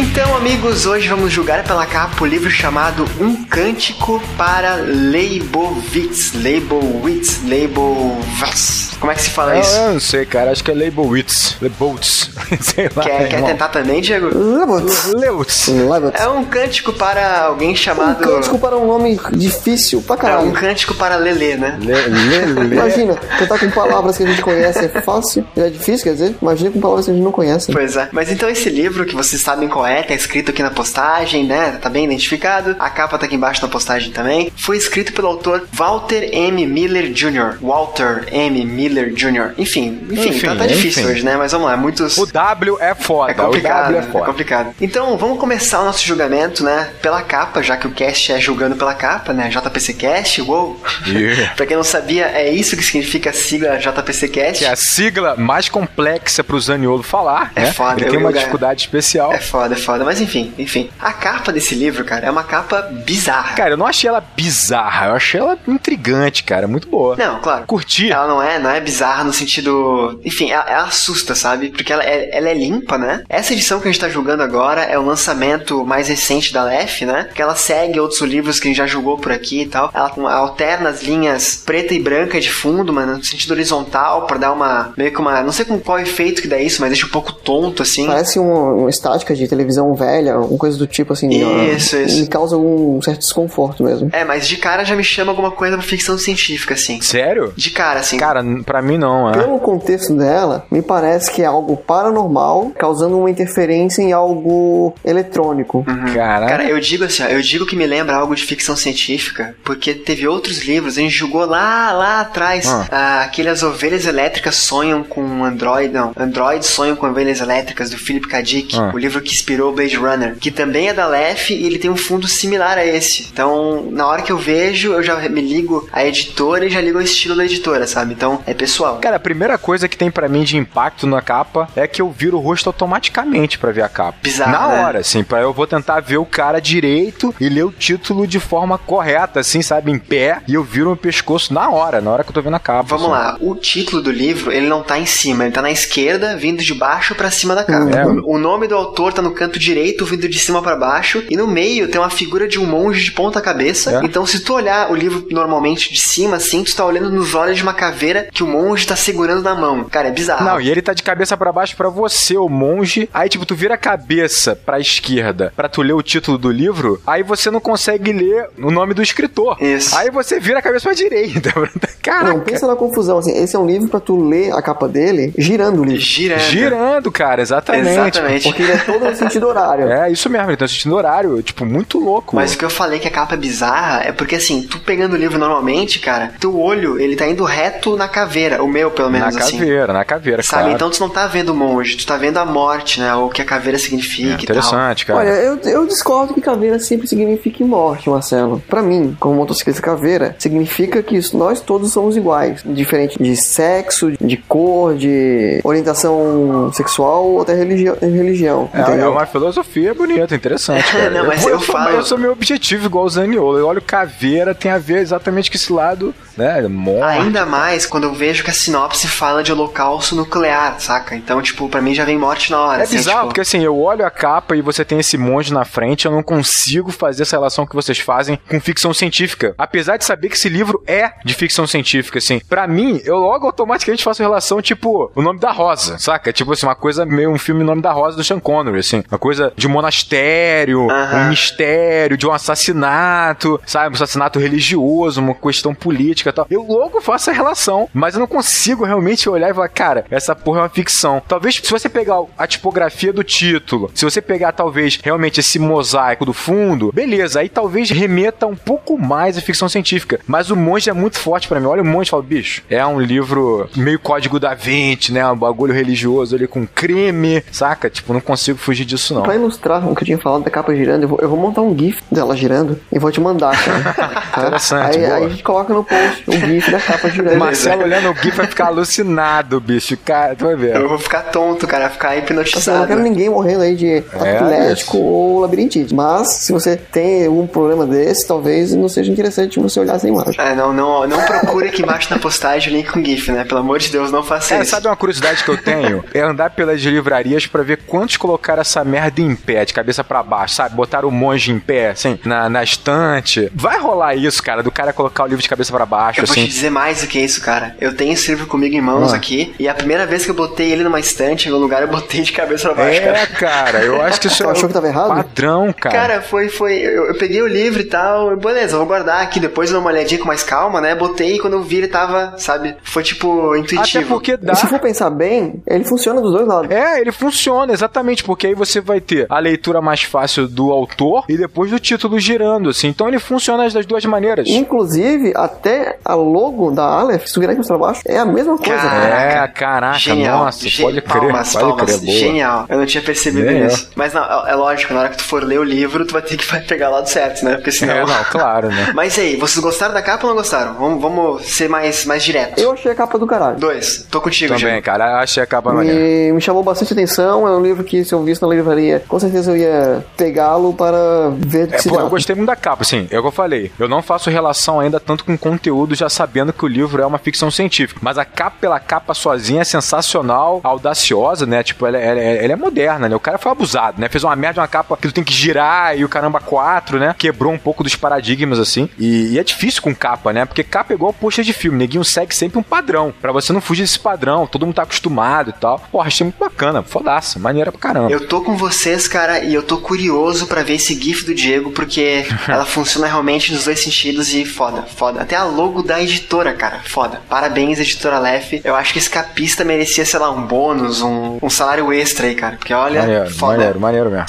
Então, 0.00 0.36
amigos, 0.36 0.86
hoje 0.86 1.08
vamos 1.08 1.32
julgar 1.32 1.64
pela 1.64 1.84
capa 1.84 2.22
o 2.22 2.24
livro 2.24 2.48
chamado 2.48 3.04
Um 3.20 3.44
Cântico 3.44 4.22
para 4.36 4.76
Leibovitz. 4.76 6.34
Leibovitz, 6.34 7.42
Leibovitz. 7.42 8.96
Como 9.00 9.10
é 9.10 9.16
que 9.16 9.22
se 9.22 9.30
fala 9.30 9.56
eu, 9.56 9.60
isso? 9.60 9.76
Eu 9.76 9.92
não 9.94 10.00
sei, 10.00 10.24
cara. 10.24 10.52
Acho 10.52 10.62
que 10.62 10.70
é 10.70 10.74
Leibovitz. 10.74 11.56
Leibovitz. 11.60 12.30
sei 12.62 12.88
lá. 12.94 13.02
Quer, 13.02 13.28
quer 13.28 13.44
tentar 13.44 13.68
também, 13.70 14.00
Diego? 14.00 14.30
Leibovitz. 14.32 15.12
Leibovitz. 15.14 15.68
É 16.14 16.28
um 16.28 16.44
cântico 16.44 16.92
para 16.92 17.40
alguém 17.46 17.74
chamado... 17.74 18.22
Um 18.22 18.34
cântico 18.36 18.58
para 18.58 18.76
um 18.76 18.86
nome 18.86 19.18
difícil 19.32 20.00
pra 20.02 20.16
caralho. 20.16 20.46
É 20.46 20.50
um 20.50 20.52
cântico 20.52 20.94
para 20.94 21.16
Lelê, 21.16 21.56
né? 21.56 21.76
Lelê. 21.82 22.72
Imagina, 22.72 23.16
tentar 23.36 23.58
com 23.58 23.70
palavras 23.72 24.16
que 24.16 24.22
a 24.22 24.26
gente 24.26 24.42
conhece 24.42 24.84
é 24.84 25.00
fácil. 25.00 25.44
É 25.56 25.68
difícil, 25.68 26.04
quer 26.04 26.12
dizer? 26.12 26.36
Imagina 26.40 26.70
com 26.70 26.80
palavras 26.80 27.06
que 27.06 27.10
a 27.10 27.14
gente 27.14 27.24
não 27.24 27.32
conhece. 27.32 27.72
Pois 27.72 27.96
é. 27.96 28.08
Mas 28.12 28.30
então 28.30 28.48
esse 28.48 28.70
livro, 28.70 29.04
que 29.04 29.14
vocês 29.16 29.42
sabem 29.42 29.68
qual 29.68 29.87
é, 29.88 30.02
tá 30.02 30.14
escrito 30.14 30.50
aqui 30.50 30.62
na 30.62 30.70
postagem, 30.70 31.44
né? 31.44 31.78
Tá 31.80 31.88
bem 31.88 32.04
identificado. 32.04 32.76
A 32.78 32.90
capa 32.90 33.18
tá 33.18 33.26
aqui 33.26 33.34
embaixo 33.34 33.62
na 33.62 33.68
postagem 33.68 34.10
também. 34.12 34.52
Foi 34.56 34.76
escrito 34.76 35.12
pelo 35.12 35.28
autor 35.28 35.66
Walter 35.72 36.28
M. 36.32 36.66
Miller 36.66 37.10
Jr. 37.12 37.58
Walter 37.60 38.26
M. 38.32 38.64
Miller 38.64 39.12
Jr. 39.12 39.52
Enfim, 39.58 40.06
enfim, 40.10 40.28
Enfim, 40.30 40.46
tá, 40.46 40.56
tá 40.56 40.66
difícil 40.66 41.02
enfim. 41.02 41.12
hoje, 41.12 41.24
né? 41.24 41.36
Mas 41.36 41.52
vamos 41.52 41.66
lá, 41.68 41.76
muitos. 41.76 42.16
O 42.18 42.26
W 42.26 42.76
é 42.80 42.94
foda. 42.94 43.30
É 43.30 43.34
complicado, 43.34 43.90
o 43.90 43.92
W 43.92 43.96
é 43.96 44.08
é 44.08 44.12
foda. 44.12 44.24
complicado. 44.26 44.74
Então, 44.80 45.16
vamos 45.16 45.38
começar 45.38 45.80
o 45.80 45.84
nosso 45.84 46.04
julgamento, 46.04 46.62
né? 46.64 46.90
Pela 47.02 47.22
capa, 47.22 47.62
já 47.62 47.76
que 47.76 47.86
o 47.86 47.90
cast 47.90 48.32
é 48.32 48.40
julgando 48.40 48.76
pela 48.76 48.94
capa, 48.94 49.32
né? 49.32 49.48
JPC 49.48 49.94
Cast, 49.94 50.42
uou! 50.42 50.80
Yeah. 51.06 51.52
pra 51.56 51.66
quem 51.66 51.76
não 51.76 51.84
sabia, 51.84 52.26
é 52.26 52.50
isso 52.50 52.76
que 52.76 52.82
significa 52.82 53.30
a 53.30 53.32
sigla 53.32 53.76
JPC 53.78 54.28
Cast. 54.28 54.58
Que 54.58 54.64
é 54.64 54.70
a 54.72 54.76
sigla 54.76 55.36
mais 55.36 55.68
complexa 55.68 56.42
pro 56.44 56.58
Zaniolo 56.60 57.02
falar, 57.02 57.52
É 57.54 57.62
né? 57.62 57.72
foda, 57.72 58.00
Ele 58.00 58.10
tem 58.10 58.18
uma 58.18 58.30
eu- 58.30 58.34
dificuldade 58.34 58.82
especial. 58.82 59.32
É 59.32 59.38
foda, 59.38 59.74
é 59.74 59.77
foda. 59.84 60.04
Mas 60.04 60.20
enfim, 60.20 60.52
enfim. 60.58 60.90
A 61.00 61.12
capa 61.12 61.52
desse 61.52 61.74
livro, 61.74 62.04
cara, 62.04 62.26
é 62.26 62.30
uma 62.30 62.44
capa 62.44 62.82
bizarra. 62.82 63.54
Cara, 63.56 63.70
eu 63.70 63.76
não 63.76 63.86
achei 63.86 64.08
ela 64.08 64.20
bizarra, 64.20 65.06
eu 65.08 65.14
achei 65.14 65.40
ela 65.40 65.58
intrigante, 65.66 66.42
cara. 66.44 66.66
Muito 66.68 66.88
boa. 66.88 67.16
Não, 67.16 67.40
claro. 67.40 67.64
Curti. 67.66 68.10
Ela 68.10 68.26
não 68.26 68.42
é, 68.42 68.58
não 68.58 68.70
é 68.70 68.80
bizarra 68.80 69.24
no 69.24 69.32
sentido. 69.32 70.20
Enfim, 70.24 70.50
ela, 70.50 70.64
ela 70.68 70.82
assusta, 70.84 71.34
sabe? 71.34 71.70
Porque 71.70 71.92
ela 71.92 72.02
é, 72.04 72.36
ela 72.36 72.48
é 72.48 72.54
limpa, 72.54 72.96
né? 72.98 73.22
Essa 73.28 73.52
edição 73.52 73.80
que 73.80 73.88
a 73.88 73.90
gente 73.92 74.00
tá 74.00 74.08
julgando 74.08 74.42
agora 74.42 74.82
é 74.82 74.98
o 74.98 75.02
lançamento 75.04 75.84
mais 75.84 76.08
recente 76.08 76.52
da 76.52 76.64
Lef, 76.64 77.04
né? 77.04 77.28
Que 77.34 77.42
ela 77.42 77.54
segue 77.54 77.98
outros 78.00 78.20
livros 78.20 78.58
que 78.60 78.68
a 78.68 78.70
gente 78.70 78.78
já 78.78 78.86
julgou 78.86 79.18
por 79.18 79.32
aqui 79.32 79.62
e 79.62 79.66
tal. 79.66 79.90
Ela 79.94 80.10
com- 80.10 80.26
alterna 80.26 80.90
as 80.90 81.02
linhas 81.02 81.62
preta 81.64 81.94
e 81.94 82.00
branca 82.00 82.40
de 82.40 82.50
fundo, 82.50 82.92
mano, 82.92 83.16
no 83.18 83.24
sentido 83.24 83.52
horizontal, 83.52 84.26
pra 84.26 84.38
dar 84.38 84.52
uma. 84.52 84.92
meio 84.96 85.12
que 85.12 85.18
uma. 85.20 85.42
Não 85.42 85.52
sei 85.52 85.64
com 85.64 85.78
qual 85.78 85.98
efeito 85.98 86.42
que 86.42 86.48
dá 86.48 86.58
isso, 86.60 86.80
mas 86.80 86.90
deixa 86.90 87.06
um 87.06 87.10
pouco 87.10 87.32
tonto, 87.32 87.82
assim. 87.82 88.06
Parece 88.06 88.38
um- 88.38 88.78
uma 88.80 88.90
estática 88.90 89.34
de 89.34 89.46
televisão 89.48 89.67
velha, 89.94 90.38
uma 90.38 90.58
coisa 90.58 90.76
do 90.78 90.86
tipo 90.86 91.12
assim. 91.12 91.28
Isso, 91.28 91.96
ó, 91.96 92.00
isso. 92.00 92.20
Me 92.20 92.26
causa 92.26 92.56
algum 92.56 93.00
certo 93.02 93.20
desconforto 93.20 93.82
mesmo. 93.84 94.08
É, 94.12 94.24
mas 94.24 94.46
de 94.48 94.56
cara 94.56 94.84
já 94.84 94.94
me 94.96 95.04
chama 95.04 95.32
alguma 95.32 95.50
coisa 95.50 95.76
pra 95.76 95.86
ficção 95.86 96.16
científica, 96.18 96.74
assim. 96.74 97.00
Sério? 97.00 97.52
De 97.56 97.70
cara, 97.70 98.00
assim. 98.00 98.16
Cara, 98.16 98.42
pra 98.64 98.80
mim 98.82 98.98
não, 98.98 99.28
é. 99.30 99.32
Pelo 99.32 99.58
contexto 99.58 100.14
dela, 100.14 100.64
me 100.70 100.82
parece 100.82 101.30
que 101.30 101.42
é 101.42 101.46
algo 101.46 101.76
paranormal, 101.76 102.72
causando 102.78 103.18
uma 103.18 103.30
interferência 103.30 104.02
em 104.02 104.12
algo 104.12 104.94
eletrônico. 105.04 105.84
Caraca. 106.14 106.46
Cara, 106.52 106.64
eu 106.68 106.78
digo 106.80 107.04
assim, 107.04 107.22
ó, 107.22 107.26
eu 107.26 107.40
digo 107.40 107.66
que 107.66 107.76
me 107.76 107.86
lembra 107.86 108.16
algo 108.16 108.34
de 108.34 108.44
ficção 108.44 108.76
científica, 108.76 109.54
porque 109.64 109.94
teve 109.94 110.26
outros 110.26 110.62
livros, 110.64 110.96
a 110.96 111.00
gente 111.00 111.14
julgou 111.14 111.44
lá, 111.44 111.92
lá 111.92 112.20
atrás, 112.20 112.66
Ah. 112.68 112.86
ah, 112.90 113.22
aquelas 113.22 113.62
ovelhas 113.62 114.06
elétricas 114.06 114.56
sonham 114.56 115.02
com 115.02 115.20
um 115.22 115.44
Android, 115.44 115.92
não, 115.92 116.12
Android 116.18 116.64
sonham 116.64 116.96
com 116.96 117.06
ovelhas 117.08 117.40
elétricas 117.40 117.90
do 117.90 117.98
Philip 117.98 118.26
K. 118.28 118.42
Dick, 118.42 118.76
Ah. 118.78 118.90
o 118.94 118.98
livro 118.98 119.20
que 119.20 119.32
inspirou 119.32 119.57
Blade 119.72 119.96
Runner, 119.96 120.36
que 120.36 120.50
também 120.50 120.88
é 120.88 120.94
da 120.94 121.06
Lef 121.06 121.50
e 121.50 121.66
ele 121.66 121.78
tem 121.78 121.90
um 121.90 121.96
fundo 121.96 122.26
similar 122.26 122.78
a 122.78 122.84
esse. 122.86 123.28
Então, 123.32 123.88
na 123.90 124.06
hora 124.06 124.22
que 124.22 124.32
eu 124.32 124.38
vejo, 124.38 124.92
eu 124.92 125.02
já 125.02 125.16
me 125.28 125.40
ligo 125.40 125.88
à 125.92 126.04
editora 126.04 126.66
e 126.66 126.70
já 126.70 126.80
ligo 126.80 126.98
ao 126.98 127.04
estilo 127.04 127.36
da 127.36 127.44
editora, 127.44 127.86
sabe? 127.86 128.12
Então, 128.14 128.40
é 128.46 128.54
pessoal. 128.54 128.98
Cara, 128.98 129.16
a 129.16 129.20
primeira 129.20 129.58
coisa 129.58 129.88
que 129.88 129.96
tem 129.96 130.10
pra 130.10 130.28
mim 130.28 130.42
de 130.44 130.56
impacto 130.56 131.06
na 131.06 131.20
capa 131.22 131.68
é 131.76 131.86
que 131.86 132.00
eu 132.02 132.10
viro 132.10 132.36
o 132.36 132.40
rosto 132.40 132.68
automaticamente 132.68 133.58
pra 133.58 133.72
ver 133.72 133.82
a 133.82 133.88
capa. 133.88 134.18
Bizarro, 134.22 134.52
Na 134.52 134.68
né? 134.68 134.84
hora, 134.84 134.98
assim, 135.00 135.22
pra 135.22 135.40
eu 135.40 135.52
vou 135.52 135.66
tentar 135.66 136.00
ver 136.00 136.18
o 136.18 136.26
cara 136.26 136.60
direito 136.60 137.34
e 137.40 137.48
ler 137.48 137.64
o 137.64 137.72
título 137.72 138.26
de 138.26 138.40
forma 138.40 138.78
correta, 138.78 139.40
assim, 139.40 139.62
sabe, 139.62 139.90
em 139.90 139.98
pé, 139.98 140.40
e 140.46 140.54
eu 140.54 140.62
viro 140.62 140.92
o 140.92 140.96
pescoço 140.96 141.52
na 141.54 141.70
hora, 141.70 142.00
na 142.00 142.10
hora 142.10 142.24
que 142.24 142.30
eu 142.30 142.34
tô 142.34 142.42
vendo 142.42 142.56
a 142.56 142.60
capa. 142.60 142.96
Vamos 142.96 143.04
assim. 143.04 143.12
lá, 143.12 143.36
o 143.40 143.54
título 143.54 144.02
do 144.02 144.10
livro, 144.10 144.52
ele 144.52 144.66
não 144.66 144.82
tá 144.82 144.98
em 144.98 145.06
cima, 145.06 145.44
ele 145.44 145.52
tá 145.52 145.62
na 145.62 145.70
esquerda, 145.70 146.36
vindo 146.36 146.62
de 146.62 146.74
baixo 146.74 147.14
pra 147.14 147.30
cima 147.30 147.54
da 147.54 147.64
capa. 147.64 147.96
É. 147.96 148.06
O, 148.06 148.34
o 148.34 148.38
nome 148.38 148.66
do 148.66 148.74
autor 148.74 149.12
tá 149.12 149.22
no 149.22 149.30
canto 149.32 149.47
direito, 149.56 150.04
vindo 150.04 150.28
de 150.28 150.38
cima 150.38 150.60
para 150.60 150.74
baixo, 150.74 151.22
e 151.30 151.36
no 151.36 151.46
meio 151.46 151.88
tem 151.88 152.00
uma 152.00 152.10
figura 152.10 152.48
de 152.48 152.58
um 152.58 152.66
monge 152.66 153.04
de 153.04 153.12
ponta 153.12 153.40
cabeça. 153.40 154.00
É. 154.02 154.04
Então, 154.04 154.26
se 154.26 154.40
tu 154.40 154.54
olhar 154.54 154.90
o 154.90 154.96
livro 154.96 155.28
normalmente 155.30 155.92
de 155.92 156.00
cima, 156.00 156.36
assim, 156.36 156.64
tu 156.64 156.74
tá 156.74 156.84
olhando 156.84 157.10
nos 157.10 157.34
olhos 157.34 157.56
de 157.56 157.62
uma 157.62 157.74
caveira 157.74 158.28
que 158.32 158.42
o 158.42 158.46
monge 158.46 158.86
tá 158.86 158.96
segurando 158.96 159.42
na 159.42 159.54
mão. 159.54 159.84
Cara, 159.84 160.08
é 160.08 160.10
bizarro. 160.10 160.44
Não, 160.44 160.60
e 160.60 160.68
ele 160.68 160.82
tá 160.82 160.92
de 160.92 161.02
cabeça 161.02 161.36
pra 161.36 161.52
baixo 161.52 161.76
pra 161.76 161.88
você, 161.88 162.36
o 162.36 162.48
monge. 162.48 163.08
Aí, 163.14 163.28
tipo, 163.28 163.46
tu 163.46 163.54
vira 163.54 163.74
a 163.74 163.78
cabeça 163.78 164.56
pra 164.56 164.80
esquerda 164.80 165.52
pra 165.54 165.68
tu 165.68 165.82
ler 165.82 165.92
o 165.92 166.02
título 166.02 166.38
do 166.38 166.50
livro, 166.50 167.00
aí 167.06 167.22
você 167.22 167.50
não 167.50 167.60
consegue 167.60 168.12
ler 168.12 168.48
o 168.58 168.70
nome 168.70 168.94
do 168.94 169.02
escritor. 169.02 169.56
Isso. 169.60 169.96
Aí 169.96 170.10
você 170.10 170.40
vira 170.40 170.58
a 170.58 170.62
cabeça 170.62 170.84
pra 170.84 170.94
direita. 170.94 171.52
Caraca. 172.02 172.32
Não, 172.32 172.40
pensa 172.40 172.66
na 172.66 172.76
confusão, 172.76 173.18
assim, 173.18 173.36
esse 173.42 173.54
é 173.54 173.58
um 173.58 173.66
livro 173.66 173.88
pra 173.88 174.00
tu 174.00 174.22
ler 174.22 174.52
a 174.52 174.62
capa 174.62 174.88
dele 174.88 175.32
girando 175.36 175.82
o 175.82 175.84
livro. 175.84 176.00
Girando. 176.00 176.40
Girando, 176.40 177.12
cara, 177.12 177.42
exatamente. 177.42 177.88
Exatamente. 177.88 178.42
Porque 178.44 178.62
ele 178.62 178.72
é 178.72 178.78
todo 178.78 179.04
no 179.04 179.16
sentido 179.28 179.46
horário. 179.48 179.88
É, 179.88 180.10
isso 180.10 180.28
mesmo, 180.30 180.50
ele 180.50 180.56
tá 180.56 180.64
assistindo 180.64 180.94
horário, 180.94 181.42
tipo, 181.42 181.64
muito 181.64 181.98
louco. 181.98 182.34
Mas 182.36 182.54
o 182.54 182.58
que 182.58 182.64
eu 182.64 182.70
falei 182.70 182.98
que 182.98 183.08
a 183.08 183.10
capa 183.10 183.34
é 183.34 183.38
bizarra 183.38 184.02
é 184.04 184.12
porque 184.12 184.36
assim, 184.36 184.62
tu 184.62 184.78
pegando 184.80 185.14
o 185.14 185.16
livro 185.16 185.38
normalmente, 185.38 185.98
cara, 185.98 186.32
teu 186.40 186.58
olho, 186.58 187.00
ele 187.00 187.16
tá 187.16 187.26
indo 187.26 187.44
reto 187.44 187.96
na 187.96 188.08
caveira, 188.08 188.62
o 188.62 188.68
meu 188.68 188.90
pelo 188.90 189.10
na 189.10 189.18
menos 189.18 189.36
assim. 189.36 189.58
caveira, 189.58 189.92
na 189.92 190.04
caveira, 190.04 190.42
Sabe? 190.42 190.62
claro. 190.62 190.74
Então 190.74 190.90
tu 190.90 191.00
não 191.00 191.08
tá 191.10 191.26
vendo 191.26 191.50
o 191.50 191.54
monge, 191.54 191.96
tu 191.96 192.06
tá 192.06 192.16
vendo 192.16 192.38
a 192.38 192.44
morte, 192.44 193.00
né? 193.00 193.14
O 193.14 193.28
que 193.28 193.42
a 193.42 193.44
caveira 193.44 193.78
significa 193.78 194.30
É, 194.30 194.32
e 194.34 194.36
tal. 194.36 194.42
interessante, 194.44 195.06
cara. 195.06 195.18
Olha, 195.20 195.28
eu, 195.30 195.58
eu 195.64 195.86
discordo 195.86 196.34
que 196.34 196.40
caveira 196.40 196.78
sempre 196.78 197.06
signifique 197.06 197.62
morte, 197.64 198.08
Marcelo. 198.10 198.62
Pra 198.68 198.82
mim, 198.82 199.16
como 199.18 199.34
motociclista 199.34 199.82
caveira, 199.82 200.34
significa 200.38 201.02
que 201.02 201.16
isso- 201.16 201.36
nós 201.36 201.60
todos 201.60 201.92
somos 201.92 202.16
iguais. 202.16 202.62
Diferente 202.64 203.20
de 203.22 203.36
sexo, 203.36 204.12
de 204.20 204.36
cor, 204.36 204.94
de 204.96 205.60
orientação 205.64 206.70
sexual 206.72 207.24
ou 207.26 207.42
até 207.42 207.54
religi 207.54 207.90
religião. 208.00 208.68
É, 208.72 208.78
é 208.78 208.82
entendeu? 208.82 209.12
Uma 209.20 209.26
filosofia 209.26 209.94
bonita, 209.94 210.34
interessante, 210.34 210.84
cara. 210.92 211.10
Não, 211.10 211.26
mas 211.26 211.40
vou- 211.42 211.50
eu 211.50 211.60
sou- 211.60 211.74
falo- 211.74 211.90
Eu 211.96 212.02
sou 212.04 212.18
meu 212.18 212.32
objetivo 212.32 212.86
igual 212.86 213.04
o 213.04 213.08
Zaniolo. 213.08 213.58
Eu 213.58 213.66
olho 213.66 213.82
caveira, 213.82 214.54
tem 214.54 214.70
a 214.70 214.78
ver 214.78 214.98
exatamente 214.98 215.50
com 215.50 215.56
esse 215.56 215.72
lado, 215.72 216.14
né? 216.38 216.66
Morte. 216.68 217.18
Ainda 217.18 217.44
mais 217.44 217.84
quando 217.84 218.04
eu 218.04 218.14
vejo 218.14 218.44
que 218.44 218.50
a 218.50 218.54
sinopse 218.54 219.08
fala 219.08 219.42
de 219.42 219.52
holocausto 219.52 220.14
nuclear, 220.14 220.80
saca? 220.80 221.14
Então, 221.14 221.42
tipo, 221.42 221.68
pra 221.68 221.82
mim 221.82 221.94
já 221.94 222.04
vem 222.04 222.16
morte 222.16 222.50
na 222.50 222.60
hora. 222.60 222.80
É 222.80 222.84
assim, 222.84 222.96
bizarro, 222.96 223.18
tipo, 223.18 223.28
porque 223.28 223.40
assim, 223.40 223.62
eu 223.62 223.76
olho 223.78 224.06
a 224.06 224.10
capa 224.10 224.56
e 224.56 224.62
você 224.62 224.84
tem 224.84 225.00
esse 225.00 225.18
monge 225.18 225.52
na 225.52 225.64
frente, 225.64 226.06
eu 226.06 226.12
não 226.12 226.22
consigo 226.22 226.90
fazer 226.90 227.22
essa 227.22 227.36
relação 227.36 227.66
que 227.66 227.74
vocês 227.74 227.98
fazem 227.98 228.38
com 228.48 228.60
ficção 228.60 228.94
científica. 228.94 229.54
Apesar 229.58 229.96
de 229.96 230.04
saber 230.04 230.28
que 230.28 230.36
esse 230.36 230.48
livro 230.48 230.82
é 230.86 231.12
de 231.24 231.34
ficção 231.34 231.66
científica, 231.66 232.18
assim. 232.18 232.40
Pra 232.48 232.66
mim, 232.66 233.00
eu 233.04 233.16
logo 233.16 233.46
automaticamente 233.46 234.04
faço 234.04 234.22
relação, 234.22 234.62
tipo, 234.62 235.10
o 235.14 235.22
nome 235.22 235.40
da 235.40 235.50
Rosa, 235.50 235.98
saca? 235.98 236.32
Tipo 236.32 236.52
assim, 236.52 236.66
uma 236.66 236.76
coisa 236.76 237.04
meio 237.04 237.30
um 237.30 237.38
filme 237.38 237.64
Nome 237.64 237.82
da 237.82 237.92
Rosa 237.92 238.16
do 238.16 238.24
Sean 238.24 238.40
Connery, 238.40 238.78
assim. 238.78 239.02
Uma 239.10 239.18
coisa 239.18 239.52
de 239.56 239.66
um 239.66 239.70
monastério, 239.70 240.88
Aham. 240.90 241.26
um 241.26 241.28
mistério, 241.28 242.16
de 242.16 242.26
um 242.26 242.32
assassinato, 242.32 243.60
sabe? 243.66 243.90
Um 243.90 243.94
assassinato 243.94 244.38
religioso, 244.38 245.20
uma 245.20 245.34
questão 245.34 245.74
política 245.74 246.27
e 246.30 246.32
tal. 246.32 246.46
Eu 246.50 246.62
logo 246.62 247.00
faço 247.00 247.30
a 247.30 247.32
relação, 247.32 247.88
mas 247.92 248.14
eu 248.14 248.20
não 248.20 248.26
consigo 248.26 248.84
realmente 248.84 249.28
olhar 249.28 249.50
e 249.50 249.54
falar, 249.54 249.68
cara, 249.68 250.04
essa 250.10 250.34
porra 250.34 250.60
é 250.60 250.62
uma 250.62 250.68
ficção. 250.68 251.22
Talvez 251.26 251.56
se 251.56 251.70
você 251.70 251.88
pegar 251.88 252.22
a 252.36 252.46
tipografia 252.46 253.12
do 253.12 253.24
título, 253.24 253.90
se 253.94 254.04
você 254.04 254.20
pegar 254.20 254.52
talvez 254.52 254.98
realmente 255.02 255.40
esse 255.40 255.58
mosaico 255.58 256.24
do 256.24 256.32
fundo, 256.32 256.92
beleza, 256.92 257.40
aí 257.40 257.48
talvez 257.48 257.90
remeta 257.90 258.46
um 258.46 258.56
pouco 258.56 258.98
mais 258.98 259.36
à 259.36 259.40
ficção 259.40 259.68
científica. 259.68 260.20
Mas 260.26 260.50
o 260.50 260.56
monge 260.56 260.90
é 260.90 260.92
muito 260.92 261.18
forte 261.18 261.48
pra 261.48 261.60
mim. 261.60 261.66
Olha 261.66 261.82
o 261.82 261.84
monge 261.84 262.08
e 262.08 262.10
fala, 262.10 262.22
bicho, 262.22 262.62
é 262.68 262.84
um 262.86 263.00
livro 263.00 263.68
meio 263.76 263.98
código 263.98 264.38
da 264.38 264.54
Vinci, 264.54 265.12
né? 265.12 265.26
Um 265.30 265.36
bagulho 265.36 265.74
religioso 265.74 266.36
ali 266.36 266.46
com 266.46 266.66
crime, 266.66 267.42
saca? 267.50 267.90
Tipo, 267.90 268.12
não 268.12 268.20
consigo 268.20 268.58
fugir 268.58 268.84
disso 268.84 269.14
não. 269.14 269.22
Pra 269.22 269.34
ilustrar 269.34 269.86
o 269.88 269.94
que 269.94 270.02
eu 270.02 270.06
tinha 270.06 270.18
falado 270.18 270.44
da 270.44 270.50
capa 270.50 270.74
girando, 270.74 271.02
eu 271.02 271.08
vou, 271.08 271.18
eu 271.20 271.28
vou 271.28 271.38
montar 271.38 271.62
um 271.62 271.76
GIF 271.76 272.02
dela 272.10 272.36
girando 272.36 272.78
e 272.92 272.98
vou 272.98 273.10
te 273.10 273.20
mandar, 273.20 273.56
cara. 273.62 273.92
Tá? 273.92 274.22
Interessante, 274.46 274.98
aí, 274.98 275.04
aí 275.06 275.24
a 275.24 275.28
gente 275.28 275.42
coloca 275.42 275.72
no 275.72 275.84
post 275.84 276.17
o 276.26 276.32
GIF 276.32 276.70
da 276.70 276.80
capa 276.80 277.08
girando. 277.08 277.38
Marcelo 277.38 277.82
olhando 277.82 278.10
o 278.10 278.14
GIF 278.14 278.36
vai 278.36 278.46
ficar 278.46 278.66
alucinado, 278.66 279.60
bicho. 279.60 279.96
Cara, 280.04 280.34
tu 280.34 280.44
vai 280.44 280.56
ver. 280.56 280.76
Eu 280.76 280.88
vou 280.88 280.98
ficar 280.98 281.22
tonto, 281.24 281.66
cara, 281.66 281.84
vai 281.84 281.92
ficar 281.92 282.08
Assim, 282.08 282.16
eu 282.18 282.20
não 282.34 282.42
hipnotizado. 282.42 282.86
quero 282.86 283.00
ninguém 283.00 283.28
morrendo 283.28 283.62
aí 283.62 283.76
de 283.76 284.02
atlético 284.12 284.96
isso. 284.96 285.04
ou 285.06 285.40
labirintite. 285.40 285.94
Mas, 285.94 286.28
se 286.34 286.52
você 286.52 286.76
tem 286.76 287.26
algum 287.26 287.46
problema 287.46 287.86
desse, 287.86 288.26
talvez 288.26 288.74
não 288.74 288.88
seja 288.88 289.10
interessante 289.12 289.58
você 289.60 289.80
olhar 289.80 289.96
essa 289.96 290.08
imagem. 290.08 290.34
É, 290.38 290.54
não, 290.54 290.72
não, 290.72 291.06
não 291.06 291.20
procure 291.24 291.68
aqui 291.68 291.82
embaixo 291.82 292.08
na 292.10 292.18
postagem 292.18 292.72
o 292.72 292.76
link 292.76 292.90
com 292.90 293.04
GIF, 293.04 293.30
né? 293.32 293.44
Pelo 293.44 293.60
amor 293.60 293.78
de 293.78 293.90
Deus, 293.90 294.10
não 294.10 294.22
faça 294.22 294.50
Cara, 294.50 294.62
isso. 294.62 294.70
sabe 294.70 294.86
uma 294.86 294.96
curiosidade 294.96 295.42
que 295.44 295.50
eu 295.50 295.56
tenho? 295.56 296.04
É 296.14 296.20
andar 296.20 296.50
pelas 296.50 296.80
livrarias 296.80 297.46
pra 297.46 297.62
ver 297.62 297.80
quantos 297.86 298.16
colocaram 298.16 298.60
essa 298.60 298.82
merda 298.84 299.20
em 299.20 299.34
pé, 299.36 299.64
de 299.64 299.72
cabeça 299.74 300.02
pra 300.02 300.22
baixo, 300.22 300.54
sabe? 300.54 300.74
Botaram 300.74 301.08
o 301.08 301.12
monge 301.12 301.52
em 301.52 301.58
pé, 301.58 301.90
assim, 301.90 302.18
na, 302.24 302.48
na 302.48 302.62
estante. 302.62 303.50
Vai 303.54 303.78
rolar 303.78 304.14
isso, 304.14 304.42
cara, 304.42 304.62
do 304.62 304.70
cara 304.70 304.92
colocar 304.92 305.24
o 305.24 305.26
livro 305.26 305.42
de 305.42 305.48
cabeça 305.48 305.72
pra 305.72 305.84
baixo, 305.86 306.07
Eu 306.16 306.26
vou 306.26 306.34
te 306.34 306.40
assim. 306.40 306.48
dizer 306.48 306.70
mais 306.70 307.00
do 307.02 307.06
que 307.06 307.18
isso, 307.18 307.40
cara. 307.40 307.76
Eu 307.80 307.94
tenho 307.94 308.12
esse 308.12 308.30
livro 308.30 308.46
comigo 308.46 308.74
em 308.74 308.80
mãos 308.80 309.12
Ah. 309.12 309.16
aqui, 309.16 309.54
e 309.58 309.68
a 309.68 309.74
primeira 309.74 310.06
vez 310.06 310.24
que 310.24 310.30
eu 310.30 310.34
botei 310.34 310.70
ele 310.72 310.84
numa 310.84 311.00
estante, 311.00 311.48
em 311.48 311.52
algum 311.52 311.62
lugar, 311.62 311.82
eu 311.82 311.88
botei 311.88 312.22
de 312.22 312.32
cabeça 312.32 312.68
pra 312.70 312.84
baixo, 312.84 313.00
É, 313.00 313.12
cara. 313.12 313.26
cara, 313.26 313.84
eu 313.84 314.00
acho 314.02 314.20
que 314.20 314.26
isso 314.26 314.42
é 314.42 314.50
achou 314.50 314.68
que 314.68 314.74
tava 314.74 314.88
errado? 314.88 315.08
padrão, 315.08 315.72
cara. 315.72 315.94
Cara, 315.94 316.20
foi, 316.22 316.48
foi. 316.48 316.74
Eu, 316.78 317.06
eu 317.06 317.14
peguei 317.18 317.42
o 317.42 317.46
livro 317.46 317.80
e 317.80 317.84
tal, 317.84 318.36
beleza, 318.36 318.74
eu 318.74 318.78
vou 318.78 318.86
guardar 318.86 319.22
aqui, 319.22 319.38
depois 319.40 319.68
eu 319.70 319.74
dou 319.74 319.82
uma 319.82 319.90
olhadinha 319.90 320.20
com 320.20 320.26
mais 320.26 320.42
calma, 320.42 320.80
né? 320.80 320.94
Botei 320.94 321.34
e 321.36 321.38
quando 321.38 321.54
eu 321.54 321.62
vi 321.62 321.76
ele 321.78 321.88
tava, 321.88 322.34
sabe? 322.38 322.76
Foi 322.82 323.02
tipo 323.02 323.50
Até 323.50 323.58
intuitivo. 323.60 324.08
porque 324.08 324.36
dá. 324.36 324.52
E 324.52 324.56
se 324.56 324.66
for 324.66 324.78
pensar 324.78 325.10
bem, 325.10 325.62
ele 325.66 325.84
funciona 325.84 326.20
dos 326.20 326.32
dois 326.32 326.46
lados. 326.46 326.70
É, 326.70 327.00
ele 327.00 327.12
funciona, 327.12 327.72
exatamente, 327.72 328.22
porque 328.24 328.46
aí 328.46 328.54
você 328.54 328.80
vai 328.80 329.00
ter 329.00 329.26
a 329.28 329.38
leitura 329.38 329.80
mais 329.80 330.02
fácil 330.02 330.46
do 330.48 330.70
autor 330.72 331.24
e 331.28 331.36
depois 331.36 331.70
do 331.70 331.78
título 331.78 332.18
girando, 332.18 332.68
assim. 332.70 332.88
Então 332.88 333.08
ele 333.08 333.18
funciona 333.18 333.68
das 333.68 333.86
duas 333.86 334.04
maneiras. 334.04 334.48
Inclusive, 334.48 335.32
até 335.34 335.87
a 336.04 336.14
logo 336.14 336.70
da 336.70 336.84
Aleph, 336.84 337.26
se 337.26 337.34
tu 337.34 337.40
virar 337.40 337.52
aqui 337.52 337.66
pra 337.66 337.78
baixo, 337.78 338.02
é 338.06 338.18
a 338.18 338.24
mesma 338.24 338.56
coisa. 338.56 338.74
Cara, 338.76 338.88
cara. 339.08 339.22
É, 339.44 339.48
caraca, 339.48 339.98
Genial. 339.98 340.38
nossa, 340.44 340.68
Ge- 340.68 340.82
pode 340.82 341.00
crer, 341.02 341.20
palmas, 341.20 341.52
pode 341.52 341.64
palmas. 341.64 341.84
crer, 341.84 341.98
boa. 342.00 342.18
Genial. 342.18 342.66
Eu 342.68 342.78
não 342.78 342.86
tinha 342.86 343.02
percebido 343.02 343.50
eu. 343.50 343.66
isso. 343.66 343.90
Mas 343.94 344.12
não, 344.12 344.22
é 344.22 344.50
é 344.50 344.54
lógico, 344.54 344.92
na 344.94 345.00
hora 345.00 345.08
que 345.10 345.16
tu 345.18 345.24
for 345.24 345.42
ler 345.44 345.58
o 345.60 345.64
livro, 345.64 346.04
tu 346.06 346.12
vai 346.12 346.22
ter 346.22 346.36
que 346.36 346.46
pegar 346.66 346.88
o 346.90 346.92
lado 346.92 347.08
certo, 347.08 347.44
né? 347.44 347.54
Porque 347.56 347.70
senão. 347.72 347.94
É, 347.94 348.00
não, 348.04 348.24
claro, 348.30 348.68
né? 348.68 348.92
Mas 348.94 349.18
aí, 349.18 349.36
vocês 349.36 349.58
gostaram 349.62 349.92
da 349.94 350.02
capa 350.02 350.24
ou 350.26 350.30
não 350.30 350.36
gostaram? 350.36 350.74
Vamos, 350.74 351.00
vamos 351.02 351.44
ser 351.44 351.68
mais, 351.68 352.04
mais 352.04 352.22
direto. 352.24 352.58
Eu 352.58 352.72
achei 352.72 352.90
a 352.90 352.94
capa 352.94 353.18
do 353.18 353.26
caralho. 353.26 353.58
Dois. 353.58 354.06
Tô 354.10 354.20
contigo, 354.20 354.54
Também, 354.54 354.72
Diego. 354.72 354.84
cara, 354.84 355.20
achei 355.20 355.42
a 355.42 355.46
capa 355.46 355.72
maneira. 355.72 355.98
Me, 355.98 356.32
me 356.32 356.40
chamou 356.40 356.62
bastante 356.62 356.92
atenção. 356.92 357.46
É 357.46 357.50
um 357.56 357.62
livro 357.62 357.84
que, 357.84 358.04
se 358.04 358.12
eu 358.14 358.22
visse 358.22 358.40
na 358.42 358.48
livraria, 358.48 359.02
com 359.06 359.18
certeza 359.20 359.50
eu 359.52 359.56
ia 359.56 360.04
pegá-lo 360.16 360.72
para 360.72 361.30
ver 361.36 361.72
É, 361.72 361.78
se 361.78 361.88
pô, 361.88 361.94
eu 361.94 361.98
trata. 361.98 362.10
gostei 362.10 362.34
muito 362.34 362.48
da 362.48 362.56
capa, 362.56 362.82
assim, 362.82 363.06
é 363.10 363.18
o 363.18 363.22
que 363.22 363.28
eu 363.28 363.32
falei. 363.32 363.70
Eu 363.78 363.88
não 363.88 364.02
faço 364.02 364.30
relação 364.30 364.80
ainda 364.80 364.98
tanto 364.98 365.24
com 365.24 365.36
conteúdo, 365.36 365.77
já 365.94 366.08
sabendo 366.08 366.52
que 366.52 366.64
o 366.64 366.68
livro 366.68 367.02
é 367.02 367.06
uma 367.06 367.18
ficção 367.18 367.50
científica. 367.50 368.00
Mas 368.02 368.18
a 368.18 368.24
capa 368.24 368.56
pela 368.60 368.78
capa 368.80 369.14
sozinha 369.14 369.62
é 369.62 369.64
sensacional, 369.64 370.60
audaciosa, 370.62 371.46
né? 371.46 371.62
Tipo, 371.62 371.86
ela, 371.86 371.98
ela- 371.98 372.20
ela 372.20 372.52
é 372.52 372.56
moderna, 372.56 373.08
né? 373.08 373.16
O 373.16 373.20
cara 373.20 373.38
foi 373.38 373.50
abusado, 373.52 374.00
né? 374.00 374.08
Fez 374.08 374.24
uma 374.24 374.34
merda, 374.36 374.60
uma 374.60 374.68
capa 374.68 374.96
que 374.96 375.08
tu 375.08 375.12
tem 375.14 375.24
que 375.24 375.32
girar 375.32 375.98
e 375.98 376.04
o 376.04 376.08
caramba 376.08 376.40
quatro, 376.40 376.98
né? 376.98 377.14
Quebrou 377.18 377.52
um 377.52 377.58
pouco 377.58 377.82
dos 377.82 377.96
paradigmas, 377.96 378.58
assim. 378.58 378.88
E, 378.98 379.32
e 379.32 379.38
é 379.38 379.44
difícil 379.44 379.82
com 379.82 379.94
capa, 379.94 380.32
né? 380.32 380.44
Porque 380.44 380.62
capa 380.64 380.92
é 380.92 380.96
igual 380.96 381.12
poxa 381.12 381.42
de 381.42 381.52
filme. 381.52 381.78
Neguinho 381.78 382.04
segue 382.04 382.34
sempre 382.34 382.58
um 382.58 382.62
padrão. 382.62 383.12
Pra 383.20 383.32
você 383.32 383.52
não 383.52 383.60
fugir 383.60 383.82
desse 383.82 383.98
padrão. 383.98 384.46
Todo 384.46 384.64
mundo 384.66 384.74
tá 384.76 384.82
acostumado 384.82 385.50
e 385.50 385.52
tal. 385.52 385.78
Porra, 385.90 386.06
achei 386.06 386.24
muito 386.24 386.38
bacana. 386.38 386.82
Fodaça. 386.82 387.38
Maneira 387.38 387.70
pra 387.72 387.80
caramba. 387.80 388.10
Eu 388.10 388.26
tô 388.26 388.40
com 388.42 388.56
vocês, 388.56 389.06
cara, 389.08 389.40
e 389.40 389.54
eu 389.54 389.62
tô 389.62 389.78
curioso 389.78 390.46
pra 390.46 390.62
ver 390.62 390.74
esse 390.74 390.94
GIF 390.94 391.24
do 391.24 391.34
Diego, 391.34 391.70
porque 391.72 392.26
ela 392.48 392.64
funciona 392.64 393.06
realmente 393.06 393.52
nos 393.52 393.64
dois 393.64 393.80
sentidos 393.82 394.32
e 394.34 394.44
foda, 394.44 394.82
foda. 394.82 395.20
Até 395.20 395.36
a 395.36 395.44
logo 395.44 395.67
da 395.82 396.00
editora, 396.02 396.52
cara, 396.54 396.80
foda. 396.84 397.20
Parabéns, 397.28 397.78
editora 397.78 398.18
Lef. 398.18 398.60
Eu 398.64 398.74
acho 398.74 398.92
que 398.92 398.98
esse 398.98 399.08
capista 399.10 399.64
merecia, 399.64 400.04
sei 400.04 400.18
lá, 400.18 400.30
um 400.30 400.42
bônus, 400.46 401.00
um, 401.02 401.38
um 401.42 401.50
salário 401.50 401.92
extra 401.92 402.26
aí, 402.26 402.34
cara. 402.34 402.56
Porque 402.56 402.74
olha, 402.74 403.00
Maneiro, 403.00 403.30
foda. 403.30 403.52
maneiro, 403.56 403.80
maneiro 403.80 404.10
mesmo. 404.10 404.26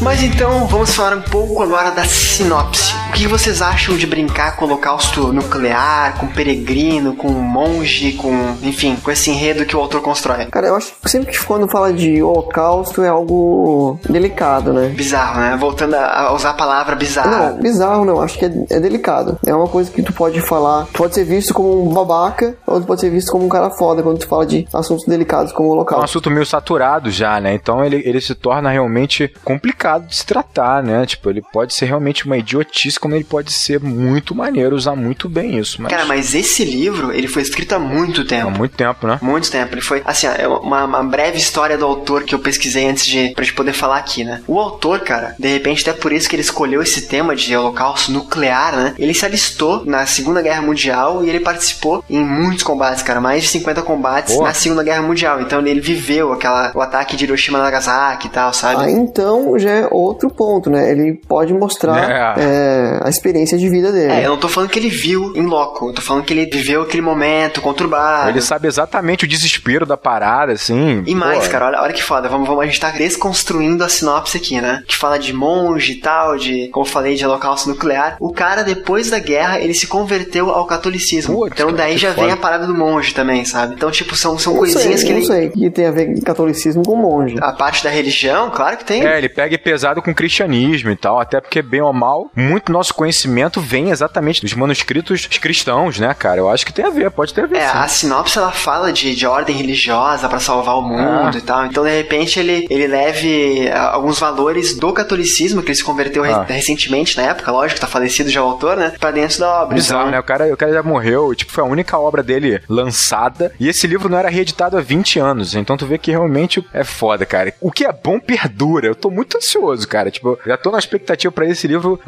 Mas 0.00 0.22
então, 0.22 0.66
vamos 0.66 0.94
falar 0.94 1.16
um 1.16 1.22
pouco 1.22 1.62
agora 1.62 1.90
da 1.90 2.04
sinopse. 2.04 2.93
O 3.14 3.16
que 3.16 3.28
vocês 3.28 3.62
acham 3.62 3.96
de 3.96 4.08
brincar 4.08 4.56
com 4.56 4.64
o 4.64 4.68
holocausto 4.68 5.32
nuclear, 5.32 6.18
com 6.18 6.26
peregrino, 6.26 7.14
com 7.14 7.28
monge, 7.28 8.14
com, 8.14 8.32
enfim, 8.60 8.96
com 8.96 9.08
esse 9.08 9.30
enredo 9.30 9.64
que 9.64 9.76
o 9.76 9.78
autor 9.78 10.02
constrói? 10.02 10.46
Cara, 10.46 10.66
eu 10.66 10.74
acho 10.74 10.92
que 11.00 11.08
sempre 11.08 11.30
que 11.30 11.44
quando 11.44 11.68
fala 11.68 11.92
de 11.92 12.20
holocausto 12.20 13.04
é 13.04 13.08
algo 13.08 14.00
delicado, 14.10 14.72
né? 14.72 14.88
Bizarro, 14.88 15.38
né? 15.40 15.56
Voltando 15.56 15.94
a 15.94 16.34
usar 16.34 16.50
a 16.50 16.54
palavra 16.54 16.96
bizarro. 16.96 17.30
Não, 17.30 17.62
bizarro 17.62 18.04
não, 18.04 18.20
acho 18.20 18.36
que 18.36 18.46
é, 18.46 18.52
é 18.68 18.80
delicado. 18.80 19.38
É 19.46 19.54
uma 19.54 19.68
coisa 19.68 19.92
que 19.92 20.02
tu 20.02 20.12
pode 20.12 20.40
falar, 20.40 20.86
pode 20.92 21.14
ser 21.14 21.22
visto 21.24 21.54
como 21.54 21.88
um 21.88 21.94
babaca, 21.94 22.56
ou 22.66 22.80
tu 22.80 22.86
pode 22.88 23.00
ser 23.00 23.10
visto 23.10 23.30
como 23.30 23.44
um 23.44 23.48
cara 23.48 23.70
foda 23.70 24.02
quando 24.02 24.18
tu 24.18 24.26
fala 24.26 24.44
de 24.44 24.66
assuntos 24.74 25.06
delicados 25.06 25.52
como 25.52 25.68
o 25.68 25.70
É 25.70 25.74
um 25.74 25.76
holocausto. 25.76 26.04
assunto 26.04 26.30
meio 26.32 26.44
saturado 26.44 27.12
já, 27.12 27.40
né? 27.40 27.54
Então 27.54 27.84
ele, 27.84 28.02
ele 28.04 28.20
se 28.20 28.34
torna 28.34 28.70
realmente 28.70 29.32
complicado 29.44 30.08
de 30.08 30.16
se 30.16 30.26
tratar, 30.26 30.82
né? 30.82 31.06
Tipo, 31.06 31.30
ele 31.30 31.42
pode 31.52 31.72
ser 31.72 31.86
realmente 31.86 32.26
uma 32.26 32.36
idiotice 32.36 33.03
como 33.04 33.14
ele 33.14 33.24
pode 33.24 33.52
ser 33.52 33.78
muito 33.80 34.34
maneiro, 34.34 34.74
usar 34.74 34.96
muito 34.96 35.28
bem 35.28 35.58
isso. 35.58 35.82
Mas... 35.82 35.90
Cara, 35.90 36.06
mas 36.06 36.34
esse 36.34 36.64
livro, 36.64 37.12
ele 37.12 37.28
foi 37.28 37.42
escrito 37.42 37.74
há 37.74 37.78
muito 37.78 38.24
tempo. 38.24 38.48
Há 38.48 38.50
muito 38.50 38.74
tempo, 38.74 39.06
né? 39.06 39.18
Muito 39.20 39.50
tempo. 39.50 39.74
Ele 39.74 39.82
foi, 39.82 40.00
assim, 40.06 40.26
é 40.26 40.48
uma, 40.48 40.86
uma 40.86 41.04
breve 41.04 41.36
história 41.36 41.76
do 41.76 41.84
autor 41.84 42.22
que 42.22 42.34
eu 42.34 42.38
pesquisei 42.38 42.88
antes 42.88 43.04
de 43.04 43.34
pra 43.34 43.44
gente 43.44 43.54
poder 43.54 43.74
falar 43.74 43.98
aqui, 43.98 44.24
né? 44.24 44.40
O 44.46 44.58
autor, 44.58 45.00
cara, 45.00 45.34
de 45.38 45.48
repente, 45.48 45.86
até 45.86 46.00
por 46.00 46.14
isso 46.14 46.26
que 46.30 46.34
ele 46.34 46.40
escolheu 46.40 46.80
esse 46.80 47.02
tema 47.02 47.36
de 47.36 47.54
holocausto 47.54 48.10
nuclear, 48.10 48.74
né? 48.74 48.94
Ele 48.98 49.12
se 49.12 49.26
alistou 49.26 49.84
na 49.84 50.06
Segunda 50.06 50.40
Guerra 50.40 50.62
Mundial 50.62 51.22
e 51.22 51.28
ele 51.28 51.40
participou 51.40 52.02
em 52.08 52.24
muitos 52.24 52.62
combates, 52.62 53.02
cara. 53.02 53.20
Mais 53.20 53.42
de 53.42 53.50
50 53.50 53.82
combates 53.82 54.34
Pô. 54.34 54.44
na 54.44 54.54
Segunda 54.54 54.82
Guerra 54.82 55.02
Mundial. 55.02 55.42
Então 55.42 55.60
ele 55.66 55.80
viveu 55.80 56.32
aquela, 56.32 56.72
o 56.74 56.80
ataque 56.80 57.16
de 57.16 57.24
Hiroshima 57.24 57.58
e 57.58 57.62
Nagasaki 57.62 58.28
e 58.28 58.30
tal, 58.30 58.54
sabe? 58.54 58.84
Ah, 58.84 58.90
então 58.90 59.58
já 59.58 59.70
é 59.70 59.88
outro 59.90 60.30
ponto, 60.30 60.70
né? 60.70 60.90
Ele 60.90 61.20
pode 61.28 61.52
mostrar 61.52 62.38
é, 62.38 62.93
a 63.02 63.08
experiência 63.08 63.58
de 63.58 63.68
vida 63.68 63.92
dele. 63.92 64.12
É, 64.12 64.26
eu 64.26 64.30
não 64.30 64.38
tô 64.38 64.48
falando 64.48 64.70
que 64.70 64.78
ele 64.78 64.88
viu 64.88 65.32
em 65.34 65.46
loco, 65.46 65.88
eu 65.88 65.92
tô 65.94 66.02
falando 66.02 66.24
que 66.24 66.32
ele 66.32 66.46
viveu 66.46 66.82
aquele 66.82 67.02
momento 67.02 67.60
conturbado. 67.60 68.30
Ele 68.30 68.40
sabe 68.40 68.68
exatamente 68.68 69.24
o 69.24 69.28
desespero 69.28 69.86
da 69.86 69.96
parada, 69.96 70.52
assim. 70.52 71.02
E 71.06 71.14
mais, 71.14 71.44
Pô, 71.44 71.50
cara, 71.50 71.66
olha, 71.66 71.82
olha 71.82 71.92
que 71.92 72.02
foda. 72.02 72.28
Vamos, 72.28 72.46
vamos, 72.46 72.62
a 72.62 72.66
gente 72.66 72.80
tá 72.80 72.90
desconstruindo 72.90 73.84
a 73.84 73.88
sinopse 73.88 74.36
aqui, 74.36 74.60
né? 74.60 74.82
Que 74.86 74.96
fala 74.96 75.18
de 75.18 75.32
monge 75.32 75.92
e 75.92 75.96
tal, 75.96 76.36
de, 76.36 76.68
como 76.68 76.86
eu 76.86 76.90
falei, 76.90 77.14
de 77.14 77.24
holocausto 77.24 77.68
nuclear. 77.68 78.16
O 78.20 78.32
cara, 78.32 78.62
depois 78.62 79.10
da 79.10 79.18
guerra, 79.18 79.60
ele 79.60 79.74
se 79.74 79.86
converteu 79.86 80.50
ao 80.50 80.66
catolicismo. 80.66 81.34
Putz, 81.34 81.52
então 81.54 81.72
daí 81.72 81.96
já 81.96 82.10
vem 82.10 82.24
foda. 82.24 82.34
a 82.34 82.36
parada 82.36 82.66
do 82.66 82.74
monge 82.74 83.14
também, 83.14 83.44
sabe? 83.44 83.74
Então, 83.74 83.90
tipo, 83.90 84.16
são, 84.16 84.38
são 84.38 84.52
não 84.52 84.60
coisinhas 84.60 85.00
sei, 85.00 85.08
que 85.08 85.12
não 85.12 85.18
ele. 85.18 85.26
sei 85.26 85.50
que 85.50 85.70
tem 85.70 85.86
a 85.86 85.90
ver 85.90 86.20
catolicismo 86.22 86.82
com 86.84 86.96
monge. 86.96 87.36
A 87.40 87.52
parte 87.52 87.82
da 87.82 87.90
religião, 87.90 88.50
claro 88.50 88.76
que 88.76 88.84
tem. 88.84 89.04
É, 89.04 89.18
ele 89.18 89.28
pega 89.28 89.58
pesado 89.58 90.02
com 90.02 90.10
o 90.10 90.14
cristianismo 90.14 90.90
e 90.90 90.96
tal, 90.96 91.18
até 91.18 91.40
porque, 91.40 91.62
bem 91.62 91.80
ou 91.80 91.92
mal, 91.92 92.30
muito 92.34 92.72
nosso 92.72 92.83
conhecimento 92.92 93.60
vem 93.60 93.90
exatamente 93.90 94.40
dos 94.42 94.52
manuscritos 94.54 95.26
cristãos, 95.40 95.98
né, 95.98 96.12
cara? 96.14 96.40
Eu 96.40 96.48
acho 96.50 96.66
que 96.66 96.72
tem 96.72 96.84
a 96.84 96.90
ver, 96.90 97.10
pode 97.10 97.32
ter 97.32 97.44
a 97.44 97.46
ver. 97.46 97.56
É, 97.58 97.68
sim. 97.68 97.76
a 97.78 97.88
sinopse 97.88 98.38
ela 98.38 98.50
fala 98.52 98.92
de, 98.92 99.14
de 99.14 99.26
ordem 99.26 99.56
religiosa 99.56 100.28
pra 100.28 100.40
salvar 100.40 100.76
o 100.78 100.82
mundo 100.82 101.30
Ah. 101.34 101.38
e 101.38 101.40
tal. 101.40 101.66
Então, 101.66 101.84
de 101.84 101.90
repente, 101.96 102.38
ele, 102.38 102.66
ele 102.68 102.86
leve 102.86 103.68
ah, 103.70 103.90
alguns 103.92 104.18
valores 104.18 104.76
do 104.76 104.92
catolicismo, 104.92 105.62
que 105.62 105.68
ele 105.68 105.76
se 105.76 105.84
converteu 105.84 106.22
re- 106.22 106.32
Ah. 106.32 106.44
recentemente, 106.48 107.16
na 107.16 107.24
época, 107.24 107.50
lógico, 107.52 107.80
tá 107.80 107.86
falecido 107.86 108.28
já 108.30 108.42
o 108.42 108.46
autor, 108.48 108.76
né? 108.76 108.92
Pra 108.98 109.10
dentro 109.10 109.38
da 109.38 109.62
obra. 109.62 109.74
Bizarro, 109.74 110.00
Então, 110.02 110.10
né? 110.12 110.18
O 110.20 110.22
cara, 110.24 110.52
o 110.52 110.56
cara 110.56 110.72
já 110.72 110.82
morreu, 110.82 111.32
e, 111.32 111.36
tipo, 111.36 111.52
foi 111.52 111.62
a 111.62 111.66
única 111.66 111.98
obra 111.98 112.22
dele 112.22 112.60
lançada. 112.68 113.52
E 113.58 113.68
esse 113.68 113.86
livro 113.86 114.08
não 114.08 114.18
era 114.18 114.28
reeditado 114.28 114.76
há 114.76 114.80
20 114.80 115.18
anos. 115.18 115.54
Então 115.54 115.76
tu 115.76 115.86
vê 115.86 115.98
que 115.98 116.10
realmente 116.10 116.64
é 116.72 116.84
foda, 116.84 117.24
cara. 117.26 117.52
O 117.60 117.70
que 117.70 117.84
é 117.84 117.92
bom 117.92 118.18
perdura. 118.20 118.86
Eu 118.86 118.94
tô 118.94 119.10
muito 119.10 119.36
ansioso, 119.36 119.86
cara. 119.88 120.10
Tipo, 120.10 120.38
já 120.46 120.56
tô 120.56 120.70
na 120.70 120.78
expectativa 120.78 121.32
pra 121.32 121.46
esse 121.46 121.66
livro 121.66 122.00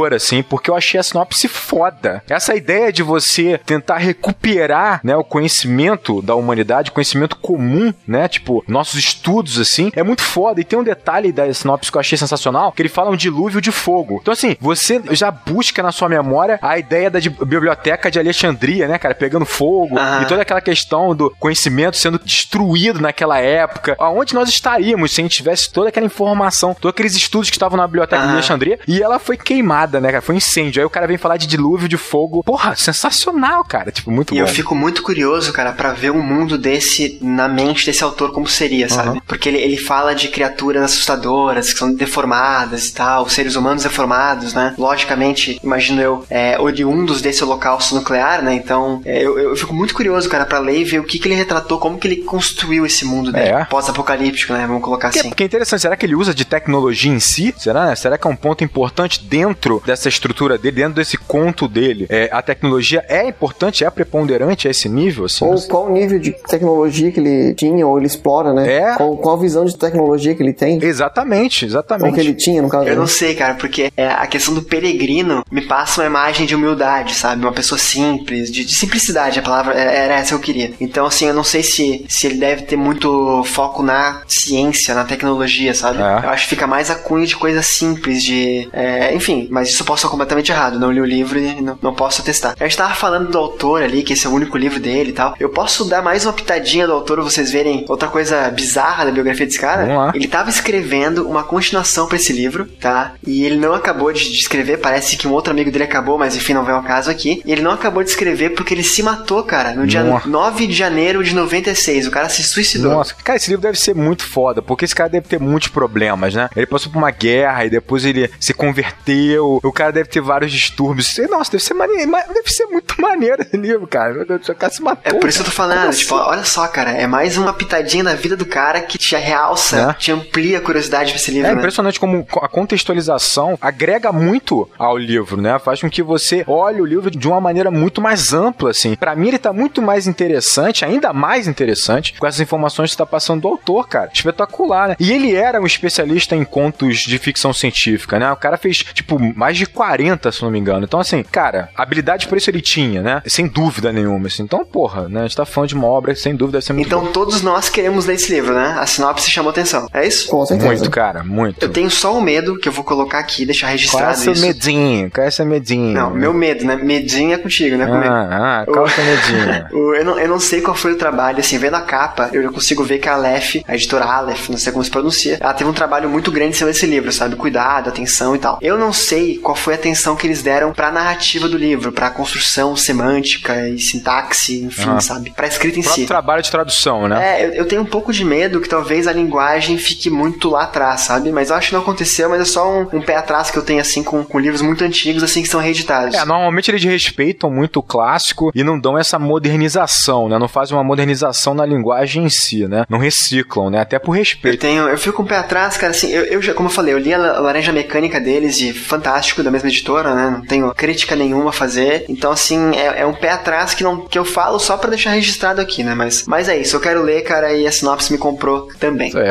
assustadora, 0.00 0.16
assim, 0.16 0.42
porque 0.42 0.70
eu 0.70 0.74
achei 0.76 0.98
a 0.98 1.02
sinopse 1.02 1.48
foda. 1.48 2.22
Essa 2.28 2.54
ideia 2.54 2.92
de 2.92 3.02
você 3.02 3.58
tentar 3.64 3.98
recuperar, 3.98 5.00
né, 5.04 5.16
o 5.16 5.24
conhecimento 5.24 6.22
da 6.22 6.34
humanidade, 6.34 6.90
conhecimento 6.90 7.36
comum, 7.36 7.92
né? 8.06 8.28
Tipo, 8.28 8.64
nossos 8.66 8.98
estudos, 8.98 9.58
assim, 9.58 9.90
é 9.94 10.02
muito 10.02 10.22
foda. 10.22 10.60
E 10.60 10.64
tem 10.64 10.78
um 10.78 10.82
detalhe 10.84 11.32
da 11.32 11.52
sinopse 11.52 11.90
que 11.90 11.96
eu 11.96 12.00
achei 12.00 12.16
sensacional, 12.16 12.72
que 12.72 12.82
ele 12.82 12.88
fala 12.88 13.10
um 13.10 13.16
dilúvio 13.16 13.60
de 13.60 13.70
fogo. 13.72 14.18
Então, 14.22 14.32
assim, 14.32 14.56
você 14.60 15.00
já 15.10 15.30
busca 15.30 15.82
na 15.82 15.92
sua 15.92 16.08
memória 16.08 16.58
a 16.62 16.78
ideia 16.78 17.10
da 17.10 17.18
de- 17.18 17.30
biblioteca 17.30 18.10
de 18.10 18.18
Alexandria, 18.18 18.88
né, 18.88 18.98
cara? 18.98 19.14
Pegando 19.14 19.44
fogo 19.44 19.98
Aham. 19.98 20.22
e 20.22 20.26
toda 20.26 20.42
aquela 20.42 20.60
questão 20.60 21.14
do 21.14 21.30
conhecimento 21.38 21.96
sendo 21.96 22.18
destruído 22.18 23.00
naquela 23.00 23.38
época. 23.38 23.96
Aonde 23.98 24.34
nós 24.34 24.48
estaríamos 24.48 25.12
se 25.12 25.20
a 25.20 25.24
gente 25.24 25.36
tivesse 25.36 25.70
toda 25.72 25.88
aquela 25.88 26.06
informação, 26.06 26.74
todos 26.74 26.94
aqueles 26.94 27.14
estudos 27.14 27.50
que 27.50 27.56
estavam 27.56 27.76
na 27.76 27.86
biblioteca 27.86 28.18
de 28.22 28.26
Aham. 28.28 28.34
Alexandria 28.34 28.78
e 28.86 29.02
ela 29.02 29.18
foi 29.18 29.36
queimada, 29.36 29.89
né, 29.98 30.10
cara? 30.10 30.22
Foi 30.22 30.34
um 30.34 30.38
incêndio. 30.38 30.80
Aí 30.82 30.86
o 30.86 30.90
cara 30.90 31.06
vem 31.06 31.16
falar 31.16 31.36
de 31.38 31.46
dilúvio 31.46 31.88
de 31.88 31.96
fogo. 31.96 32.42
Porra, 32.44 32.76
sensacional, 32.76 33.64
cara. 33.64 33.90
Tipo, 33.90 34.10
muito 34.10 34.34
E 34.34 34.36
bom. 34.38 34.42
eu 34.42 34.46
fico 34.46 34.74
muito 34.74 35.02
curioso, 35.02 35.52
cara, 35.52 35.72
pra 35.72 35.92
ver 35.92 36.10
um 36.10 36.22
mundo 36.22 36.58
desse 36.58 37.18
na 37.22 37.48
mente 37.48 37.86
desse 37.86 38.04
autor 38.04 38.32
como 38.32 38.46
seria, 38.46 38.88
sabe? 38.88 39.20
Porque 39.26 39.48
ele, 39.48 39.58
ele 39.58 39.76
fala 39.76 40.14
de 40.14 40.28
criaturas 40.28 40.82
assustadoras, 40.84 41.72
que 41.72 41.78
são 41.78 41.92
deformadas 41.94 42.86
e 42.88 42.92
tal, 42.94 43.28
seres 43.28 43.56
humanos 43.56 43.82
deformados, 43.82 44.52
né? 44.54 44.74
Logicamente, 44.78 45.58
imagino 45.64 46.00
eu, 46.02 46.24
é, 46.28 46.58
oriundos 46.60 47.20
desse 47.22 47.42
holocausto 47.42 47.94
nuclear, 47.94 48.42
né? 48.42 48.54
Então, 48.54 49.00
é, 49.04 49.22
eu, 49.24 49.38
eu 49.38 49.56
fico 49.56 49.74
muito 49.74 49.94
curioso, 49.94 50.28
cara, 50.28 50.44
pra 50.44 50.58
ler 50.58 50.80
e 50.80 50.84
ver 50.84 50.98
o 51.00 51.04
que, 51.04 51.18
que 51.18 51.28
ele 51.28 51.34
retratou, 51.34 51.78
como 51.78 51.98
que 51.98 52.06
ele 52.06 52.16
construiu 52.16 52.84
esse 52.84 53.04
mundo 53.04 53.32
dele. 53.32 53.48
É. 53.48 53.64
Pós-apocalíptico, 53.64 54.52
né? 54.52 54.66
Vamos 54.66 54.82
colocar 54.82 55.08
assim. 55.08 55.28
porque 55.28 55.42
é 55.42 55.46
interessante, 55.46 55.80
será 55.82 55.96
que 55.96 56.04
ele 56.06 56.14
usa 56.14 56.34
de 56.34 56.44
tecnologia 56.44 57.10
em 57.10 57.20
si? 57.20 57.54
Será, 57.56 57.86
né? 57.86 57.94
Será 57.96 58.18
que 58.18 58.26
é 58.26 58.30
um 58.30 58.36
ponto 58.36 58.62
importante 58.64 59.22
dentro 59.24 59.79
dessa 59.84 60.08
estrutura 60.08 60.56
dele, 60.58 60.76
dentro 60.76 60.94
desse 60.94 61.16
conto 61.16 61.68
dele? 61.68 62.06
É, 62.08 62.28
a 62.32 62.42
tecnologia 62.42 63.04
é 63.08 63.26
importante, 63.28 63.84
é 63.84 63.90
preponderante 63.90 64.68
a 64.68 64.70
esse 64.70 64.88
nível, 64.88 65.24
assim? 65.24 65.44
Ou 65.44 65.60
qual 65.62 65.90
nível 65.90 66.18
de 66.18 66.32
tecnologia 66.32 67.10
que 67.10 67.20
ele 67.20 67.54
tinha, 67.54 67.86
ou 67.86 67.96
ele 67.98 68.06
explora, 68.06 68.52
né? 68.52 68.72
É. 68.72 68.94
Qual, 68.96 69.16
qual 69.16 69.38
visão 69.38 69.64
de 69.64 69.76
tecnologia 69.76 70.34
que 70.34 70.42
ele 70.42 70.52
tem? 70.52 70.82
Exatamente, 70.82 71.64
Ou 71.64 71.68
exatamente. 71.70 72.14
que 72.14 72.20
ele 72.20 72.34
tinha, 72.34 72.62
no 72.62 72.68
caso. 72.68 72.84
Eu 72.84 72.94
né? 72.94 73.00
não 73.00 73.06
sei, 73.06 73.34
cara, 73.34 73.54
porque 73.54 73.92
é, 73.96 74.06
a 74.06 74.26
questão 74.26 74.54
do 74.54 74.62
peregrino 74.62 75.44
me 75.50 75.62
passa 75.62 76.00
uma 76.00 76.06
imagem 76.06 76.46
de 76.46 76.54
humildade, 76.54 77.14
sabe? 77.14 77.42
Uma 77.42 77.52
pessoa 77.52 77.78
simples, 77.78 78.50
de, 78.50 78.64
de 78.64 78.74
simplicidade, 78.74 79.38
a 79.38 79.42
palavra 79.42 79.74
é- 79.74 80.04
era 80.04 80.14
essa 80.14 80.28
que 80.30 80.34
eu 80.34 80.40
queria. 80.40 80.72
Então, 80.80 81.06
assim, 81.06 81.26
eu 81.26 81.34
não 81.34 81.44
sei 81.44 81.62
se, 81.62 82.04
se 82.08 82.26
ele 82.26 82.36
deve 82.36 82.62
ter 82.62 82.76
muito 82.76 83.42
foco 83.44 83.82
na 83.82 84.22
ciência, 84.26 84.94
na 84.94 85.04
tecnologia, 85.04 85.74
sabe? 85.74 85.98
É. 86.00 86.26
Eu 86.26 86.30
acho 86.30 86.44
que 86.44 86.50
fica 86.50 86.66
mais 86.66 86.90
a 86.90 86.94
cunho 86.94 87.26
de 87.26 87.36
coisa 87.36 87.62
simples, 87.62 88.22
de. 88.22 88.68
é, 88.72 89.14
enfim, 89.14 89.48
mas 89.50 89.69
isso 89.72 89.84
posso 89.84 90.00
estar 90.00 90.08
completamente 90.10 90.50
errado. 90.50 90.78
Não 90.78 90.90
li 90.90 91.00
o 91.00 91.04
livro 91.04 91.38
e 91.38 91.60
não, 91.60 91.78
não 91.82 91.94
posso 91.94 92.22
atestar. 92.22 92.54
A 92.58 92.64
gente 92.64 92.76
tava 92.76 92.94
falando 92.94 93.30
do 93.30 93.38
autor 93.38 93.82
ali, 93.82 94.02
que 94.02 94.12
esse 94.12 94.26
é 94.26 94.30
o 94.30 94.32
único 94.32 94.56
livro 94.56 94.80
dele 94.80 95.10
e 95.10 95.14
tal. 95.14 95.34
Eu 95.38 95.50
posso 95.50 95.84
dar 95.84 96.02
mais 96.02 96.24
uma 96.24 96.32
pitadinha 96.32 96.86
do 96.86 96.92
autor 96.92 97.16
pra 97.16 97.24
vocês 97.24 97.50
verem 97.50 97.84
outra 97.88 98.08
coisa 98.08 98.48
bizarra 98.50 99.04
da 99.04 99.10
biografia 99.10 99.46
desse 99.46 99.58
cara? 99.58 99.86
Vamos 99.86 99.96
lá. 99.96 100.12
Ele 100.14 100.28
tava 100.28 100.50
escrevendo 100.50 101.28
uma 101.28 101.42
continuação 101.42 102.06
pra 102.06 102.16
esse 102.16 102.32
livro, 102.32 102.66
tá? 102.80 103.14
E 103.26 103.44
ele 103.44 103.56
não 103.56 103.74
acabou 103.74 104.12
de 104.12 104.30
de 104.30 104.38
escrever, 104.38 104.78
parece 104.78 105.16
que 105.16 105.26
um 105.26 105.32
outro 105.32 105.52
amigo 105.52 105.70
dele 105.70 105.84
acabou, 105.84 106.18
mas 106.18 106.36
enfim, 106.36 106.54
não 106.54 106.64
vem 106.64 106.74
ao 106.74 106.82
caso 106.82 107.10
aqui. 107.10 107.42
E 107.44 107.52
ele 107.52 107.62
não 107.62 107.72
acabou 107.72 108.02
de 108.02 108.10
escrever 108.10 108.50
porque 108.50 108.74
ele 108.74 108.82
se 108.82 109.02
matou, 109.02 109.42
cara, 109.42 109.74
no 109.74 109.86
dia 109.86 110.02
Nossa. 110.02 110.28
9 110.28 110.66
de 110.66 110.74
janeiro 110.74 111.22
de 111.22 111.34
96. 111.34 112.06
O 112.06 112.10
cara 112.10 112.28
se 112.28 112.42
suicidou. 112.42 112.92
Nossa, 112.92 113.14
cara, 113.14 113.36
esse 113.36 113.50
livro 113.50 113.62
deve 113.62 113.78
ser 113.78 113.94
muito 113.94 114.24
foda, 114.24 114.62
porque 114.62 114.84
esse 114.84 114.94
cara 114.94 115.08
deve 115.08 115.28
ter 115.28 115.40
muitos 115.40 115.68
problemas, 115.68 116.34
né? 116.34 116.48
Ele 116.54 116.66
passou 116.66 116.92
por 116.92 116.98
uma 116.98 117.10
guerra 117.10 117.64
e 117.64 117.70
depois 117.70 118.04
ele 118.04 118.30
se 118.38 118.52
converteu. 118.52 119.59
O 119.62 119.72
cara 119.72 119.92
deve 119.92 120.08
ter 120.08 120.20
vários 120.20 120.52
distúrbios. 120.52 121.08
Sei, 121.08 121.26
Nossa, 121.26 121.50
deve 121.52 121.62
ser 121.64 121.74
maneiro, 121.74 122.10
deve 122.10 122.48
ser 122.50 122.66
muito 122.66 122.94
maneiro 123.00 123.42
esse 123.42 123.56
livro, 123.56 123.86
cara. 123.86 124.14
Meu 124.14 124.26
Deus, 124.26 124.48
o 124.48 124.54
cara 124.54 124.72
se 124.72 124.82
matou. 124.82 125.16
É 125.16 125.18
por 125.20 125.28
isso 125.28 125.38
que 125.38 125.42
eu 125.42 125.50
tô 125.50 125.56
falando, 125.56 125.80
Como 125.82 125.92
tipo, 125.92 126.14
assim? 126.16 126.28
olha 126.30 126.44
só, 126.44 126.66
cara, 126.68 126.90
é 126.92 127.06
mais 127.06 127.36
uma 127.36 127.52
pitadinha 127.52 128.04
da 128.04 128.14
vida 128.14 128.36
do 128.36 128.46
cara 128.46 128.80
que 128.80 128.98
te 128.98 129.14
realça, 129.16 129.86
Né? 129.88 129.96
te 129.98 130.10
amplia 130.12 130.58
a 130.58 130.60
curiosidade 130.60 131.12
pra 131.12 131.20
esse 131.20 131.30
livro, 131.30 131.48
É 131.48 131.52
né? 131.52 131.58
impressionante 131.58 131.98
como 132.00 132.26
a 132.40 132.48
contextualização 132.48 133.58
agrega 133.60 134.12
muito 134.12 134.68
ao 134.78 134.96
livro, 134.96 135.40
né? 135.40 135.58
Faz 135.58 135.80
com 135.80 135.90
que 135.90 136.02
você 136.02 136.44
olhe 136.46 136.80
o 136.80 136.84
livro 136.86 137.10
de 137.10 137.28
uma 137.28 137.40
maneira 137.40 137.70
muito 137.70 138.00
mais 138.00 138.32
ampla, 138.32 138.70
assim. 138.70 138.94
Pra 138.96 139.14
mim, 139.14 139.28
ele 139.28 139.38
tá 139.38 139.52
muito 139.52 139.82
mais 139.82 140.06
interessante, 140.06 140.84
ainda 140.84 141.12
mais 141.12 141.46
interessante, 141.46 142.14
com 142.18 142.26
essas 142.26 142.40
informações 142.40 142.90
que 142.92 142.96
tá 142.96 143.06
passando 143.06 143.42
do 143.42 143.48
autor, 143.48 143.88
cara. 143.88 144.10
Espetacular, 144.12 144.88
né? 144.88 144.96
E 144.98 145.12
ele 145.12 145.34
era 145.34 145.60
um 145.60 145.66
especialista 145.66 146.34
em 146.34 146.44
contos 146.44 146.98
de 147.00 147.18
ficção 147.18 147.52
científica, 147.52 148.18
né? 148.18 148.30
O 148.32 148.36
cara 148.36 148.56
fez, 148.56 148.78
tipo, 148.78 149.18
mais 149.36 149.49
de 149.56 149.66
40, 149.66 150.30
se 150.32 150.42
não 150.42 150.50
me 150.50 150.58
engano. 150.58 150.84
Então, 150.84 151.00
assim, 151.00 151.22
cara, 151.22 151.68
habilidade 151.76 152.26
por 152.26 152.36
isso 152.38 152.50
ele 152.50 152.60
tinha, 152.60 153.02
né? 153.02 153.22
Sem 153.26 153.46
dúvida 153.46 153.92
nenhuma, 153.92 154.26
assim. 154.26 154.42
Então, 154.42 154.64
porra, 154.64 155.08
né? 155.08 155.20
A 155.20 155.22
gente 155.24 155.36
tá 155.36 155.44
falando 155.44 155.68
de 155.68 155.74
uma 155.74 155.86
obra 155.86 156.14
que, 156.14 156.20
sem 156.20 156.34
dúvida, 156.34 156.58
deve 156.58 156.66
ser 156.66 156.72
muito 156.72 156.86
Então 156.86 157.06
todos 157.06 157.42
nós 157.42 157.68
queremos 157.68 158.06
ler 158.06 158.14
esse 158.14 158.32
livro, 158.32 158.54
né? 158.54 158.76
A 158.78 158.86
sinopse 158.86 159.30
chamou 159.30 159.50
atenção. 159.50 159.88
É 159.92 160.06
isso? 160.06 160.28
Com 160.28 160.44
certeza. 160.46 160.68
Muito, 160.68 160.90
cara, 160.90 161.22
muito. 161.24 161.62
Eu 161.64 161.68
tenho 161.68 161.90
só 161.90 162.16
um 162.16 162.20
medo 162.20 162.58
que 162.58 162.68
eu 162.68 162.72
vou 162.72 162.84
colocar 162.84 163.18
aqui, 163.18 163.44
deixar 163.44 163.66
Qual 163.66 163.70
é 163.70 163.72
registrado 163.72 164.18
seu 164.18 164.32
isso. 164.32 164.46
medinho? 164.46 165.10
Qual 165.10 165.26
é 165.26 165.30
seu 165.30 165.46
medinho? 165.46 165.92
Não, 165.94 166.10
meu 166.10 166.32
medo, 166.32 166.64
né? 166.64 166.76
Medinho 166.76 167.32
é 167.34 167.38
contigo, 167.38 167.76
né? 167.76 167.86
Comigo. 167.86 168.06
Ah, 168.12 168.60
ah, 168.62 168.66
qual 168.66 168.86
é 168.86 168.88
o 168.88 168.90
seu 168.92 169.04
medinho? 169.04 169.66
O- 169.72 169.94
Eu 169.94 170.04
não, 170.04 170.18
eu 170.18 170.28
não 170.28 170.40
sei 170.40 170.60
qual 170.60 170.76
foi 170.76 170.92
o 170.92 170.96
trabalho, 170.96 171.40
assim, 171.40 171.58
vendo 171.58 171.74
a 171.74 171.80
capa, 171.80 172.30
eu 172.32 172.42
já 172.42 172.50
consigo 172.50 172.82
ver 172.84 172.98
que 172.98 173.08
a 173.08 173.14
Aleph, 173.14 173.56
a 173.66 173.74
editora 173.74 174.04
Aleph, 174.04 174.48
não 174.48 174.56
sei 174.58 174.72
como 174.72 174.84
se 174.84 174.90
pronuncia, 174.90 175.38
ela 175.40 175.52
teve 175.54 175.68
um 175.68 175.72
trabalho 175.72 176.08
muito 176.08 176.30
grande 176.30 176.50
em 176.50 176.52
cima 176.54 176.70
desse 176.70 176.86
livro, 176.86 177.12
sabe? 177.12 177.36
Cuidado, 177.36 177.88
atenção 177.88 178.34
e 178.34 178.38
tal. 178.38 178.58
Eu 178.62 178.78
não 178.78 178.92
sei 178.92 179.38
qual 179.40 179.56
foi 179.56 179.74
a 179.74 179.76
atenção 179.76 180.14
que 180.16 180.26
eles 180.26 180.42
deram 180.42 180.72
pra 180.72 180.90
narrativa 180.90 181.48
do 181.48 181.56
livro, 181.56 181.92
pra 181.92 182.10
construção 182.10 182.76
semântica 182.76 183.68
e 183.68 183.78
sintaxe, 183.78 184.60
enfim, 184.62 184.90
Ah. 184.90 185.00
sabe? 185.00 185.30
Pra 185.30 185.46
escrita 185.46 185.78
em 185.78 185.82
si. 185.82 186.06
trabalho 186.06 186.42
de 186.42 186.50
tradução, 186.50 187.08
né? 187.08 187.40
É, 187.40 187.46
eu, 187.46 187.52
eu 187.52 187.64
tenho 187.66 187.82
um 187.82 187.86
pouco 187.86 188.12
de 188.12 188.24
medo 188.24 188.60
que 188.60 188.68
talvez 188.68 189.06
a 189.06 189.12
linguagem 189.12 189.78
fique 189.78 190.10
muito 190.10 190.48
lá 190.50 190.64
atrás, 190.64 191.02
sabe? 191.02 191.30
Mas 191.30 191.50
eu 191.50 191.56
acho 191.56 191.68
que 191.68 191.74
não 191.74 191.82
aconteceu, 191.82 192.28
mas 192.28 192.40
é 192.40 192.44
só 192.44 192.68
um, 192.70 192.88
um 192.92 193.00
pé 193.02 193.16
atrás 193.16 193.50
que 193.50 193.56
eu 193.58 193.62
tenho, 193.62 193.80
assim, 193.80 194.02
com, 194.02 194.24
com 194.24 194.38
livros 194.38 194.62
muito 194.62 194.84
antigos, 194.84 195.22
assim, 195.22 195.42
que 195.42 195.48
são 195.48 195.60
reeditados. 195.60 196.14
É, 196.14 196.24
normalmente 196.24 196.70
eles 196.70 196.82
respeitam 196.84 197.50
muito 197.50 197.78
o 197.78 197.82
clássico 197.82 198.50
e 198.54 198.62
não 198.64 198.78
dão 198.78 198.98
essa 198.98 199.18
modernização, 199.18 200.28
né? 200.28 200.38
Não 200.38 200.48
fazem 200.48 200.76
uma 200.76 200.84
modernização 200.84 201.54
na 201.54 201.64
linguagem 201.66 202.24
em 202.24 202.30
si, 202.30 202.66
né? 202.66 202.84
Não 202.88 202.98
reciclam, 202.98 203.70
né? 203.70 203.80
Até 203.80 203.98
por 203.98 204.12
Eu 204.14 204.18
respeito. 204.18 204.58
tenho, 204.60 204.88
eu 204.88 204.98
fico 204.98 205.16
com 205.18 205.22
o 205.22 205.26
pé 205.26 205.36
atrás, 205.36 205.76
cara, 205.76 205.90
assim, 205.92 206.08
eu, 206.10 206.24
eu 206.24 206.42
já, 206.42 206.54
como 206.54 206.68
eu 206.68 206.72
falei, 206.72 206.94
eu 206.94 206.98
li 206.98 207.12
a 207.12 207.18
La- 207.18 207.38
Laranja 207.40 207.72
Mecânica 207.72 208.20
deles 208.20 208.60
e 208.60 208.72
fantástico 208.72 209.29
fantástico, 209.30 209.42
da 209.42 209.50
mesma 209.50 209.68
editora, 209.68 210.14
né? 210.14 210.30
Não 210.30 210.42
tenho 210.42 210.74
crítica 210.74 211.16
nenhuma 211.16 211.50
a 211.50 211.52
fazer. 211.52 212.04
Então, 212.08 212.32
assim, 212.32 212.74
é, 212.76 213.00
é 213.00 213.06
um 213.06 213.14
pé 213.14 213.30
atrás 213.30 213.74
que, 213.74 213.82
não, 213.82 214.06
que 214.06 214.18
eu 214.18 214.24
falo 214.24 214.58
só 214.58 214.76
pra 214.76 214.90
deixar 214.90 215.10
registrado 215.10 215.60
aqui, 215.60 215.82
né? 215.82 215.94
Mas, 215.94 216.24
mas 216.26 216.48
é 216.48 216.58
isso, 216.58 216.76
eu 216.76 216.80
quero 216.80 217.02
ler, 217.02 217.22
cara, 217.22 217.52
e 217.52 217.66
a 217.66 217.72
sinopse 217.72 218.12
me 218.12 218.18
comprou 218.18 218.68
também. 218.78 219.12
É. 219.16 219.30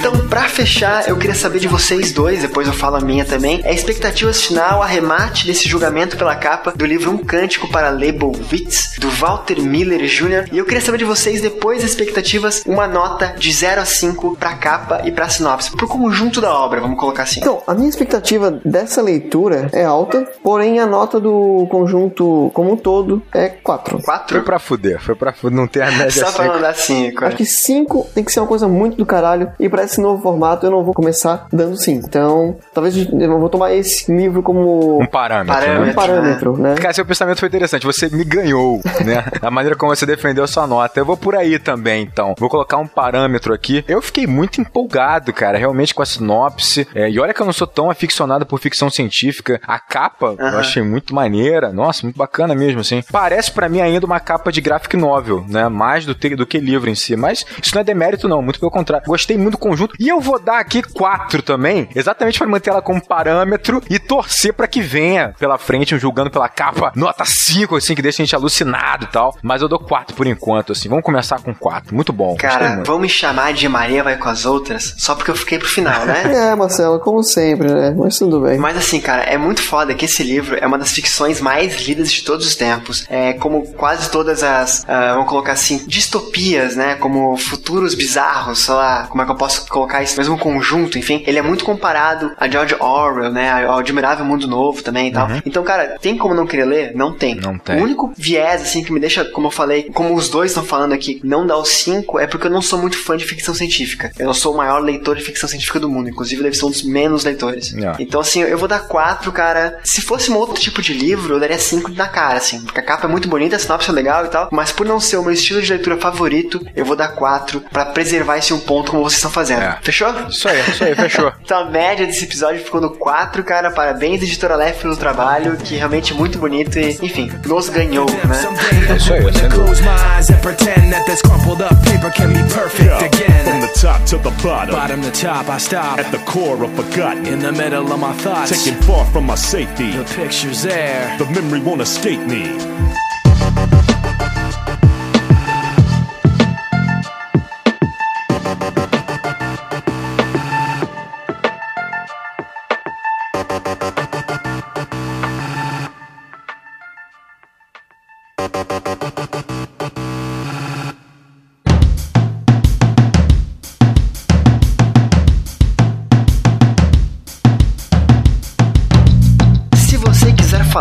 Então, 0.00 0.28
pra 0.28 0.48
fechar, 0.48 1.08
eu 1.08 1.16
queria 1.16 1.34
saber 1.34 1.60
de 1.60 1.68
vocês 1.68 2.12
dois, 2.12 2.42
depois 2.42 2.66
eu 2.66 2.72
falo 2.72 2.96
a 2.96 3.00
minha 3.00 3.24
também, 3.24 3.60
é 3.64 3.72
expectativas 3.72 4.42
final, 4.42 4.82
arremate 4.82 5.46
desse 5.46 5.68
julgamento 5.68 6.16
pela 6.16 6.34
capa 6.34 6.72
do 6.74 6.84
livro 6.84 7.10
Um 7.10 7.18
Cântico 7.18 7.68
para 7.70 7.90
Leibowitz, 7.90 8.96
do 8.98 9.08
Walter 9.08 9.60
Miller 9.60 10.04
Jr. 10.06 10.48
E 10.52 10.58
eu 10.58 10.64
queria 10.64 10.80
saber 10.80 10.98
de 10.98 11.04
vocês, 11.04 11.40
depois 11.40 11.82
das 11.82 11.90
expectativas, 11.90 12.62
uma 12.66 12.88
nota 12.88 13.34
de 13.38 13.52
0 13.52 13.80
a 13.80 13.84
5 13.84 14.36
pra 14.36 14.54
capa 14.54 15.02
e 15.04 15.12
pra 15.12 15.28
sinopse, 15.28 15.70
pro 15.70 15.86
conjunto 15.86 16.40
da 16.40 16.52
obra, 16.52 16.80
vamos 16.80 16.98
colocar 16.98 17.22
assim. 17.22 17.40
Então, 17.40 17.62
a 17.66 17.74
minha 17.74 17.88
expectativa 17.88 18.50
dessa 18.64 19.00
leitura 19.00 19.68
é 19.72 19.84
alta, 19.84 20.26
porém 20.42 20.80
a 20.80 20.86
nota 20.86 21.20
do 21.20 21.66
conjunto 21.70 22.50
como 22.52 22.72
um 22.72 22.76
todo 22.76 23.22
é 23.32 23.48
4. 23.48 23.98
Foi 23.98 24.04
4? 24.04 24.42
pra 24.42 24.58
fuder, 24.58 25.00
foi 25.00 25.14
pra 25.14 25.32
fuder, 25.32 25.56
não 25.56 25.66
tem 25.68 25.82
a 25.82 25.90
média 25.92 26.10
Só 26.24 26.32
pra 26.32 26.44
assim. 26.44 26.52
não 26.52 26.63
dar 26.64 26.74
5. 26.74 27.24
Acho 27.24 27.36
que 27.36 27.44
5 27.46 28.06
tem 28.14 28.24
que 28.24 28.32
ser 28.32 28.40
uma 28.40 28.46
coisa 28.46 28.66
muito 28.68 28.96
do 28.96 29.06
caralho. 29.06 29.52
E 29.58 29.68
pra 29.68 29.84
esse 29.84 30.00
novo 30.00 30.22
formato 30.22 30.66
eu 30.66 30.70
não 30.70 30.82
vou 30.84 30.94
começar 30.94 31.46
dando 31.52 31.76
5. 31.76 32.06
Então, 32.06 32.56
talvez 32.72 32.96
eu 32.96 33.38
vou 33.38 33.48
tomar 33.48 33.72
esse 33.72 34.10
livro 34.14 34.42
como 34.42 35.00
Um 35.00 35.06
parâmetro. 35.06 35.54
Parâmetro. 35.54 35.84
né? 35.84 35.90
um 35.90 35.94
parâmetro, 35.94 36.56
né? 36.58 36.74
Cara, 36.76 36.92
seu 36.94 37.04
pensamento 37.06 37.38
foi 37.40 37.48
interessante. 37.48 37.86
Você 37.86 38.08
me 38.08 38.24
ganhou, 38.24 38.80
né? 39.04 39.24
A 39.42 39.50
maneira 39.50 39.76
como 39.76 39.94
você 39.94 40.06
defendeu 40.06 40.44
a 40.44 40.46
sua 40.46 40.66
nota. 40.66 40.98
Eu 40.98 41.04
vou 41.04 41.16
por 41.16 41.34
aí 41.36 41.58
também, 41.58 42.02
então. 42.02 42.34
Vou 42.38 42.48
colocar 42.48 42.78
um 42.78 42.86
parâmetro 42.86 43.52
aqui. 43.54 43.84
Eu 43.88 44.00
fiquei 44.02 44.26
muito 44.26 44.60
empolgado, 44.60 45.32
cara, 45.32 45.58
realmente 45.58 45.94
com 45.94 46.02
a 46.02 46.06
sinopse. 46.06 46.86
É, 46.94 47.08
e 47.10 47.18
olha 47.20 47.32
que 47.34 47.40
eu 47.40 47.46
não 47.46 47.52
sou 47.52 47.66
tão 47.66 47.90
aficionado 47.90 48.46
por 48.46 48.58
ficção 48.58 48.90
científica. 48.90 49.60
A 49.66 49.78
capa 49.78 50.34
eu 50.38 50.58
achei 50.58 50.82
muito 50.82 51.14
maneira. 51.14 51.72
Nossa, 51.72 52.02
muito 52.04 52.16
bacana 52.16 52.54
mesmo, 52.54 52.80
assim. 52.80 53.02
Parece 53.12 53.50
pra 53.52 53.68
mim 53.68 53.80
ainda 53.80 54.06
uma 54.06 54.20
capa 54.20 54.50
de 54.52 54.60
graphic 54.60 54.96
novel, 54.96 55.44
né? 55.48 55.68
Mais 55.68 56.04
do, 56.06 56.14
te- 56.14 56.34
do 56.36 56.46
que 56.46 56.53
livro 56.60 56.90
em 56.90 56.94
si. 56.94 57.16
Mas 57.16 57.44
isso 57.62 57.74
não 57.74 57.80
é 57.80 57.84
demérito, 57.84 58.28
não. 58.28 58.42
Muito 58.42 58.60
pelo 58.60 58.70
contrário. 58.70 59.06
Gostei 59.06 59.36
muito 59.36 59.52
do 59.52 59.58
conjunto. 59.58 59.94
E 59.98 60.08
eu 60.08 60.20
vou 60.20 60.38
dar 60.38 60.58
aqui 60.58 60.82
quatro 60.82 61.42
também, 61.42 61.88
exatamente 61.94 62.38
pra 62.38 62.46
manter 62.46 62.70
ela 62.70 62.82
como 62.82 63.04
parâmetro 63.04 63.82
e 63.88 63.98
torcer 63.98 64.52
pra 64.52 64.66
que 64.66 64.80
venha 64.80 65.34
pela 65.38 65.58
frente, 65.58 65.94
um 65.94 65.98
julgando 65.98 66.30
pela 66.30 66.48
capa, 66.48 66.92
nota 66.94 67.24
5, 67.24 67.76
assim, 67.76 67.94
que 67.94 68.02
deixa 68.02 68.22
a 68.22 68.24
gente 68.24 68.34
alucinado 68.34 69.04
e 69.04 69.08
tal. 69.08 69.36
Mas 69.42 69.62
eu 69.62 69.68
dou 69.68 69.78
quatro 69.78 70.14
por 70.14 70.26
enquanto, 70.26 70.72
assim. 70.72 70.88
Vamos 70.88 71.04
começar 71.04 71.40
com 71.40 71.54
quatro. 71.54 71.94
Muito 71.94 72.12
bom. 72.12 72.36
Cara, 72.36 72.74
muito. 72.74 72.86
vão 72.86 72.98
me 72.98 73.08
chamar 73.08 73.52
de 73.52 73.68
Maria 73.68 74.02
vai 74.02 74.16
com 74.16 74.28
as 74.28 74.44
outras, 74.44 74.94
só 74.98 75.14
porque 75.14 75.30
eu 75.30 75.36
fiquei 75.36 75.58
pro 75.58 75.68
final, 75.68 76.04
né? 76.06 76.22
É, 76.44 76.54
Marcelo, 76.54 76.98
como 76.98 77.22
sempre, 77.22 77.72
né? 77.72 77.94
Mas 77.96 78.18
tudo 78.18 78.40
bem. 78.40 78.58
Mas 78.58 78.76
assim, 78.76 79.00
cara, 79.00 79.22
é 79.22 79.38
muito 79.38 79.62
foda 79.62 79.94
que 79.94 80.04
esse 80.04 80.22
livro 80.22 80.56
é 80.60 80.66
uma 80.66 80.76
das 80.76 80.90
ficções 80.90 81.40
mais 81.40 81.80
lidas 81.86 82.12
de 82.12 82.22
todos 82.22 82.46
os 82.46 82.54
tempos. 82.54 83.06
É 83.08 83.32
como 83.34 83.66
quase 83.74 84.10
todas 84.10 84.42
as, 84.42 84.84
ah, 84.88 85.14
vamos 85.14 85.28
colocar 85.28 85.52
assim, 85.52 85.84
distopias, 85.86 86.43
né? 86.76 86.94
Como 86.96 87.36
futuros 87.36 87.94
bizarros, 87.94 88.64
sei 88.64 88.74
lá, 88.74 89.06
como 89.08 89.22
é 89.22 89.24
que 89.24 89.30
eu 89.30 89.36
posso 89.36 89.66
colocar 89.68 90.02
isso? 90.02 90.16
Mesmo 90.16 90.38
conjunto, 90.38 90.98
enfim. 90.98 91.22
Ele 91.26 91.38
é 91.38 91.42
muito 91.42 91.64
comparado 91.64 92.32
a 92.38 92.48
George 92.48 92.76
Orwell, 92.78 93.30
né? 93.30 93.66
Ao 93.66 93.78
Admirável 93.78 94.24
Mundo 94.24 94.46
Novo 94.46 94.82
também 94.82 95.08
e 95.08 95.12
tal. 95.12 95.28
Então, 95.44 95.62
cara, 95.62 95.96
tem 96.00 96.16
como 96.16 96.34
não 96.34 96.46
querer 96.46 96.64
ler? 96.64 96.92
Não 96.94 97.12
tem. 97.12 97.34
Não 97.34 97.58
tem. 97.58 97.78
O 97.78 97.82
único 97.82 98.12
viés, 98.16 98.62
assim, 98.62 98.82
que 98.82 98.92
me 98.92 99.00
deixa, 99.00 99.24
como 99.24 99.48
eu 99.48 99.50
falei, 99.50 99.84
como 99.94 100.14
os 100.14 100.28
dois 100.28 100.50
estão 100.50 100.64
falando 100.64 100.92
aqui, 100.92 101.20
não 101.24 101.46
dar 101.46 101.58
os 101.58 101.70
cinco, 101.70 102.18
é 102.18 102.26
porque 102.26 102.46
eu 102.46 102.50
não 102.50 102.62
sou 102.62 102.78
muito 102.78 102.98
fã 102.98 103.16
de 103.16 103.24
ficção 103.24 103.54
científica. 103.54 104.12
Eu 104.18 104.26
não 104.26 104.34
sou 104.34 104.54
o 104.54 104.56
maior 104.56 104.80
leitor 104.80 105.16
de 105.16 105.22
ficção 105.22 105.48
científica 105.48 105.80
do 105.80 105.88
mundo. 105.88 106.08
Inclusive, 106.08 106.42
deve 106.42 106.56
ser 106.56 106.66
um 106.66 106.70
dos 106.70 106.82
menos 106.82 107.24
leitores. 107.24 107.72
Yeah. 107.72 107.96
Então, 108.00 108.20
assim, 108.20 108.40
eu 108.42 108.58
vou 108.58 108.68
dar 108.68 108.80
quatro, 108.80 109.32
cara. 109.32 109.80
Se 109.84 110.00
fosse 110.00 110.30
um 110.30 110.36
outro 110.36 110.60
tipo 110.60 110.82
de 110.82 110.92
livro, 110.92 111.34
eu 111.34 111.40
daria 111.40 111.58
cinco 111.58 111.90
na 111.90 112.08
cara, 112.08 112.38
assim. 112.38 112.60
Porque 112.62 112.80
a 112.80 112.82
capa 112.82 113.06
é 113.06 113.10
muito 113.10 113.28
bonita, 113.28 113.56
a 113.56 113.58
sinopse 113.58 113.90
é 113.90 113.92
legal 113.92 114.24
e 114.24 114.28
tal. 114.28 114.48
Mas 114.50 114.72
por 114.72 114.86
não 114.86 115.00
ser 115.00 115.16
o 115.16 115.22
meu 115.22 115.32
estilo 115.32 115.62
de 115.62 115.72
leitura 115.72 115.96
favorito, 115.96 116.33
eu 116.74 116.84
vou 116.84 116.96
dar 116.96 117.08
quatro 117.08 117.60
pra 117.72 117.84
preservar 117.86 118.38
esse 118.38 118.52
um 118.52 118.60
ponto 118.60 118.90
como 118.90 119.02
vocês 119.04 119.18
estão 119.18 119.30
fazendo. 119.30 119.62
É. 119.62 119.78
Fechou? 119.82 120.08
Isso 120.28 120.48
aí, 120.48 120.60
isso 120.68 120.84
aí, 120.84 120.94
fechou. 120.94 121.32
Então 121.44 121.58
a 121.58 121.64
média 121.66 122.06
desse 122.06 122.24
episódio 122.24 122.64
ficou 122.64 122.80
no 122.80 122.90
4, 122.96 123.42
cara. 123.44 123.70
Parabéns, 123.70 124.22
editora 124.22 124.56
Lef, 124.56 124.80
pelo 124.82 124.96
trabalho, 124.96 125.56
que 125.58 125.76
realmente 125.76 126.12
é 126.12 126.16
muito 126.16 126.38
bonito 126.38 126.78
e, 126.78 126.98
enfim, 127.02 127.30
nos 127.46 127.68
ganhou, 127.68 128.06
né? 128.10 128.48
É 128.90 128.96
isso 128.96 129.12
aí, 129.12 129.22
sem 129.22 129.48
dúvida. 129.48 129.54
close 129.54 129.82
my 129.82 129.88
eyes 130.16 130.30
and 130.30 130.40
pretend 130.40 130.90
that 130.90 131.04
this 131.06 131.20
crumpled 131.22 131.62
up 131.62 131.74
paper 131.84 132.10
can 132.12 132.28
be 132.32 132.42
perfect 132.52 132.88
From 132.90 133.04
again. 133.04 133.60
the 133.60 133.72
top 133.80 134.02
to 134.06 134.16
the 134.18 134.30
bottom, 134.42 134.74
Bottom 134.74 135.02
to 135.02 135.10
top, 135.10 135.48
I 135.48 135.58
stop 135.58 135.98
at 135.98 136.10
the 136.10 136.18
core 136.30 136.64
of 136.64 136.72
forgotten, 136.74 137.26
in 137.26 137.40
the 137.40 137.52
middle 137.52 137.92
of 137.92 138.00
my 138.00 138.12
thoughts. 138.14 138.50
taken 138.50 138.80
far 138.82 139.04
from 139.12 139.26
my 139.26 139.34
safety. 139.36 139.92
The 139.92 140.04
picture's 140.16 140.62
there. 140.62 141.14
The 141.18 141.26
memory 141.26 141.60
won't 141.60 141.82
escape 141.82 142.20
me. 142.26 142.48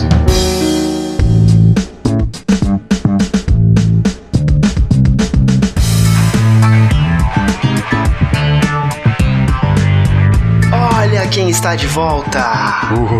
Olha 10.73 11.27
quem 11.27 11.49
está 11.49 11.75
de 11.75 11.85
volta! 11.85 12.39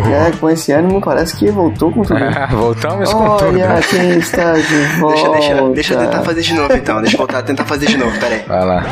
É, 0.10 0.32
com 0.40 0.50
esse 0.50 0.72
ânimo 0.72 1.00
parece 1.00 1.36
que 1.36 1.52
voltou 1.52 1.92
com 1.92 2.02
tudo. 2.02 2.20
Voltamos 2.52 3.14
com 3.14 3.38
tudo. 3.38 3.50
Olha 3.50 3.68
né? 3.68 3.82
quem 3.88 4.18
está 4.18 4.54
de 4.54 5.00
volta. 5.00 5.16
Deixa, 5.16 5.54
deixa, 5.54 5.70
deixa 5.70 5.94
eu 5.94 6.00
tentar 6.00 6.22
fazer 6.24 6.42
de 6.42 6.54
novo 6.56 6.74
então. 6.74 7.02
Deixa 7.02 7.16
eu 7.16 7.20
voltar 7.20 7.40
a 7.40 7.44
tentar 7.44 7.66
fazer 7.66 7.86
de 7.86 7.98
novo, 7.98 8.20
peraí. 8.20 8.44
Vai 8.48 8.66
lá. 8.66 8.84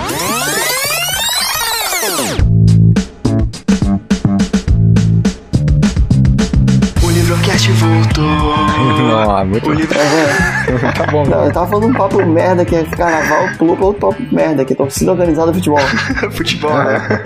Não, 9.25 9.45
muito 9.45 9.69
O 9.69 9.73
livro... 9.73 9.97
Tá 10.97 11.05
bom, 11.11 11.25
Não, 11.25 11.45
eu 11.45 11.53
tava 11.53 11.67
falando 11.67 11.87
um 11.87 11.93
papo 11.93 12.25
merda 12.25 12.65
que 12.65 12.75
é 12.75 12.83
carnaval, 12.83 13.49
pulou 13.57 13.79
outro 13.79 14.09
papo 14.09 14.21
merda, 14.31 14.65
que 14.65 14.73
é 14.73 14.75
torcida 14.75 15.11
organizada 15.11 15.51
de 15.51 15.57
futebol. 15.57 15.79
Futebol, 16.31 16.77
né? 16.77 17.23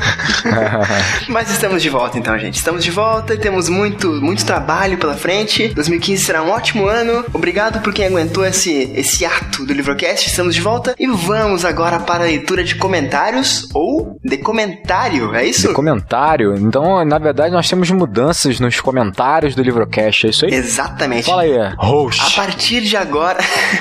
Mas 1.27 1.49
estamos 1.49 1.81
de 1.81 1.89
volta 1.89 2.17
então, 2.17 2.37
gente. 2.37 2.55
Estamos 2.55 2.83
de 2.83 2.91
volta 2.91 3.33
e 3.33 3.37
temos 3.37 3.67
muito, 3.69 4.09
muito 4.21 4.45
trabalho 4.45 4.97
pela 4.97 5.15
frente. 5.15 5.69
2015 5.69 6.23
será 6.23 6.43
um 6.43 6.49
ótimo 6.49 6.87
ano. 6.87 7.25
Obrigado 7.33 7.81
por 7.81 7.93
quem 7.93 8.05
aguentou 8.05 8.45
esse, 8.45 8.91
esse 8.95 9.25
ato 9.25 9.65
do 9.65 9.73
Livrocast. 9.73 10.27
Estamos 10.27 10.55
de 10.55 10.61
volta 10.61 10.95
e 10.99 11.07
vamos 11.07 11.65
agora 11.65 11.99
para 11.99 12.23
a 12.23 12.27
leitura 12.27 12.63
de 12.63 12.75
comentários 12.75 13.67
ou 13.73 14.19
de 14.23 14.37
comentário, 14.37 15.33
é 15.35 15.45
isso? 15.45 15.73
Comentário. 15.73 16.55
Então, 16.55 17.03
na 17.05 17.17
verdade, 17.17 17.53
nós 17.53 17.67
temos 17.69 17.89
mudanças 17.91 18.59
nos 18.59 18.79
comentários 18.79 19.55
do 19.55 19.61
Livrocast, 19.61 20.27
é 20.27 20.29
isso 20.29 20.45
aí? 20.45 20.53
Exatamente. 20.53 21.25
Fala 21.25 21.43
aí. 21.43 21.51
A 21.81 21.85
Host. 21.87 22.35
partir 22.35 22.81
de 22.81 22.95
agora, 22.95 23.39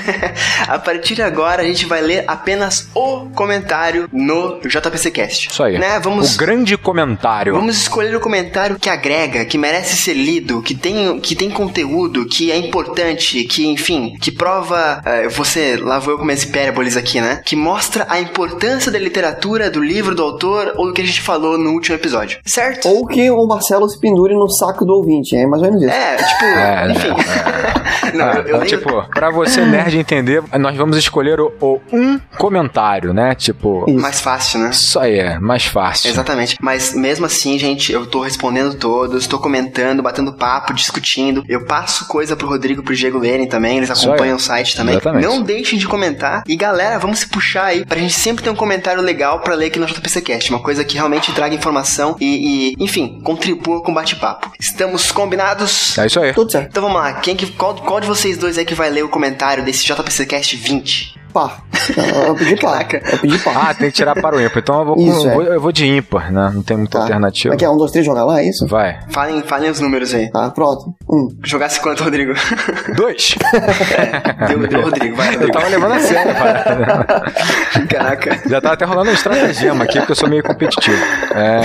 a 0.67 0.79
partir 0.79 1.13
de 1.15 1.21
agora 1.21 1.61
a 1.61 1.65
gente 1.65 1.85
vai 1.85 2.01
ler 2.01 2.23
apenas 2.27 2.87
o 2.95 3.27
comentário 3.35 4.09
no 4.11 4.59
JPCcast. 4.61 5.49
Isso 5.51 5.63
aí. 5.63 5.77
Né? 5.77 5.99
Vamos 5.99 6.33
O 6.35 6.37
grande 6.37 6.75
comentário. 6.77 7.53
Vamos 7.53 7.77
escolher 7.77 8.15
o 8.15 8.19
comentário 8.19 8.77
que 8.79 8.89
agrega, 8.89 9.45
que 9.45 9.57
merece 9.57 9.95
ser 9.95 10.13
lido, 10.15 10.61
que 10.63 10.73
tem, 10.73 11.19
que 11.19 11.35
tem 11.35 11.51
conteúdo, 11.51 12.25
que 12.25 12.51
é 12.51 12.57
importante, 12.57 13.43
que, 13.43 13.67
enfim, 13.67 14.15
que 14.19 14.31
prova. 14.31 15.01
eh, 15.05 15.27
você, 15.29 15.77
lá 15.77 15.99
vou 15.99 16.13
eu 16.13 16.17
com 16.17 16.25
minhas 16.25 16.43
hipérboles 16.43 16.97
aqui, 16.97 17.21
né? 17.21 17.41
Que 17.45 17.55
mostra 17.55 18.07
a 18.09 18.19
importância 18.19 18.91
da 18.91 18.97
literatura, 18.97 19.69
do 19.69 19.79
livro, 19.81 20.15
do 20.15 20.23
autor 20.23 20.73
ou 20.75 20.87
do 20.87 20.93
que 20.93 21.01
a 21.01 21.05
gente 21.05 21.21
falou 21.21 21.57
no 21.57 21.71
último 21.71 21.95
episódio. 21.95 22.39
Certo? 22.45 22.87
Ou 22.89 23.05
que 23.05 23.29
o 23.29 23.45
Marcelo 23.45 23.87
se 23.87 23.99
pendure 23.99 24.33
no 24.33 24.49
saco 24.49 24.83
do 24.85 24.93
ouvinte, 24.93 25.35
é 25.35 25.45
mais 25.45 25.61
ou 25.61 25.69
menos 25.69 25.83
isso. 25.83 25.93
É, 25.93 26.15
tipo, 26.17 26.45
É, 26.45 26.87
né? 26.87 26.93
enfim. 26.95 27.11
Não, 28.13 28.33
eu, 28.33 28.43
eu 28.47 28.55
Ah, 28.55 28.59
leio- 28.59 28.69
tipo, 28.69 29.03
pra 29.09 29.29
você 29.29 29.65
nerd 29.65 29.97
entender, 29.97 30.43
nós 30.59 30.75
vamos 30.75 30.97
escolher 30.97 31.39
o, 31.39 31.51
o 31.59 31.79
um 31.91 32.19
comentário, 32.37 33.13
né? 33.13 33.33
Tipo, 33.35 33.89
mais 33.91 34.19
fácil, 34.19 34.59
né? 34.59 34.69
isso 34.71 34.99
aí 34.99 35.19
é 35.19 35.39
mais 35.39 35.65
fácil. 35.65 36.09
Exatamente. 36.09 36.57
Mas 36.61 36.93
mesmo 36.93 37.25
assim, 37.25 37.57
gente, 37.57 37.91
eu 37.91 38.05
tô 38.05 38.21
respondendo 38.21 38.73
todos, 38.75 39.27
tô 39.27 39.39
comentando, 39.39 40.01
batendo 40.01 40.33
papo, 40.33 40.73
discutindo. 40.73 41.43
Eu 41.47 41.65
passo 41.65 42.07
coisa 42.07 42.35
pro 42.35 42.47
Rodrigo 42.47 42.81
e 42.81 42.83
pro 42.83 42.95
Diego 42.95 43.17
lerem 43.19 43.47
também, 43.47 43.77
eles 43.77 43.89
acompanham 43.91 44.37
o 44.37 44.39
site 44.39 44.75
também. 44.75 44.95
Exatamente. 44.95 45.23
Não 45.25 45.41
deixem 45.41 45.77
de 45.79 45.87
comentar. 45.87 46.43
E 46.47 46.55
galera, 46.55 46.99
vamos 46.99 47.19
se 47.19 47.27
puxar 47.27 47.65
aí 47.65 47.85
pra 47.85 47.97
gente 47.99 48.13
sempre 48.13 48.43
ter 48.43 48.49
um 48.49 48.55
comentário 48.55 49.01
legal 49.01 49.39
pra 49.39 49.55
ler 49.55 49.67
aqui 49.67 49.79
no 49.79 49.85
JPCcast. 49.85 50.49
Uma 50.49 50.61
coisa 50.61 50.83
que 50.83 50.95
realmente 50.95 51.31
traga 51.31 51.55
informação 51.55 52.15
e, 52.19 52.73
e, 52.79 52.83
enfim, 52.83 53.19
contribua 53.23 53.81
com 53.81 53.91
o 53.91 53.95
bate-papo. 53.95 54.51
Estamos 54.59 55.11
combinados? 55.11 55.97
É 55.97 56.05
isso 56.05 56.19
aí. 56.19 56.33
Tudo 56.33 56.51
certo. 56.51 56.69
Então 56.69 56.83
vamos 56.83 56.97
lá, 56.99 57.13
quem 57.13 57.35
que, 57.35 57.47
qual, 57.51 57.75
qual 57.85 57.99
de 57.99 58.07
vocês 58.07 58.37
dois 58.37 58.57
é 58.57 58.65
que 58.65 58.75
vai 58.75 58.89
ler 58.89 59.03
o 59.03 59.09
comentário 59.09 59.63
desse 59.63 59.85
JPCcast 59.85 60.55
20? 60.55 61.20
Pá. 61.33 61.57
Eu 62.27 62.35
pedi 62.35 62.55
pá. 62.57 62.71
Caraca. 62.73 63.01
Eu 63.11 63.17
pedi 63.19 63.37
pá. 63.39 63.51
Ah, 63.69 63.73
tem 63.73 63.87
que 63.89 63.95
tirar 63.95 64.13
para 64.15 64.35
o 64.35 64.41
ímpar. 64.41 64.59
Então 64.59 64.79
eu 64.79 64.85
vou, 64.85 64.95
com- 64.95 65.01
Isso, 65.01 65.27
é. 65.29 65.33
vou- 65.33 65.43
eu 65.43 65.61
vou 65.61 65.71
de 65.71 65.87
ímpar, 65.87 66.31
né? 66.31 66.51
Não 66.53 66.61
tem 66.61 66.77
muita 66.77 66.97
Tá. 66.97 67.03
alternativa. 67.03 67.49
Como 67.49 67.55
é 67.55 67.57
que 67.57 67.65
é? 67.65 67.69
Um, 67.69 67.77
dois, 67.77 67.91
três, 67.91 68.05
jogar 68.05 68.23
lá, 68.23 68.39
é 68.41 68.45
isso? 68.49 68.67
Vai. 68.67 68.99
Falem, 69.09 69.41
falem 69.43 69.69
os 69.71 69.79
números 69.79 70.13
aí. 70.13 70.29
Tá, 70.31 70.49
pronto. 70.51 70.93
Um. 71.09 71.29
Jogasse 71.43 71.79
quanto, 71.79 72.03
Rodrigo? 72.03 72.33
Dois. 72.95 73.35
deu, 74.47 74.67
deu, 74.67 74.81
Rodrigo, 74.81 75.15
vai, 75.15 75.27
Eu 75.29 75.31
Rodrigo. 75.33 75.53
tava 75.53 75.67
levando 75.67 75.93
a 75.93 75.99
sério, 75.99 76.33
cara. 76.33 77.23
Caraca. 77.89 78.39
Já 78.49 78.61
tava 78.61 78.73
até 78.75 78.85
rolando 78.85 79.09
um 79.09 79.13
estratagema 79.13 79.83
aqui, 79.83 79.97
porque 79.99 80.11
eu 80.11 80.15
sou 80.15 80.29
meio 80.29 80.43
competitivo. 80.43 80.97
É... 81.33 81.61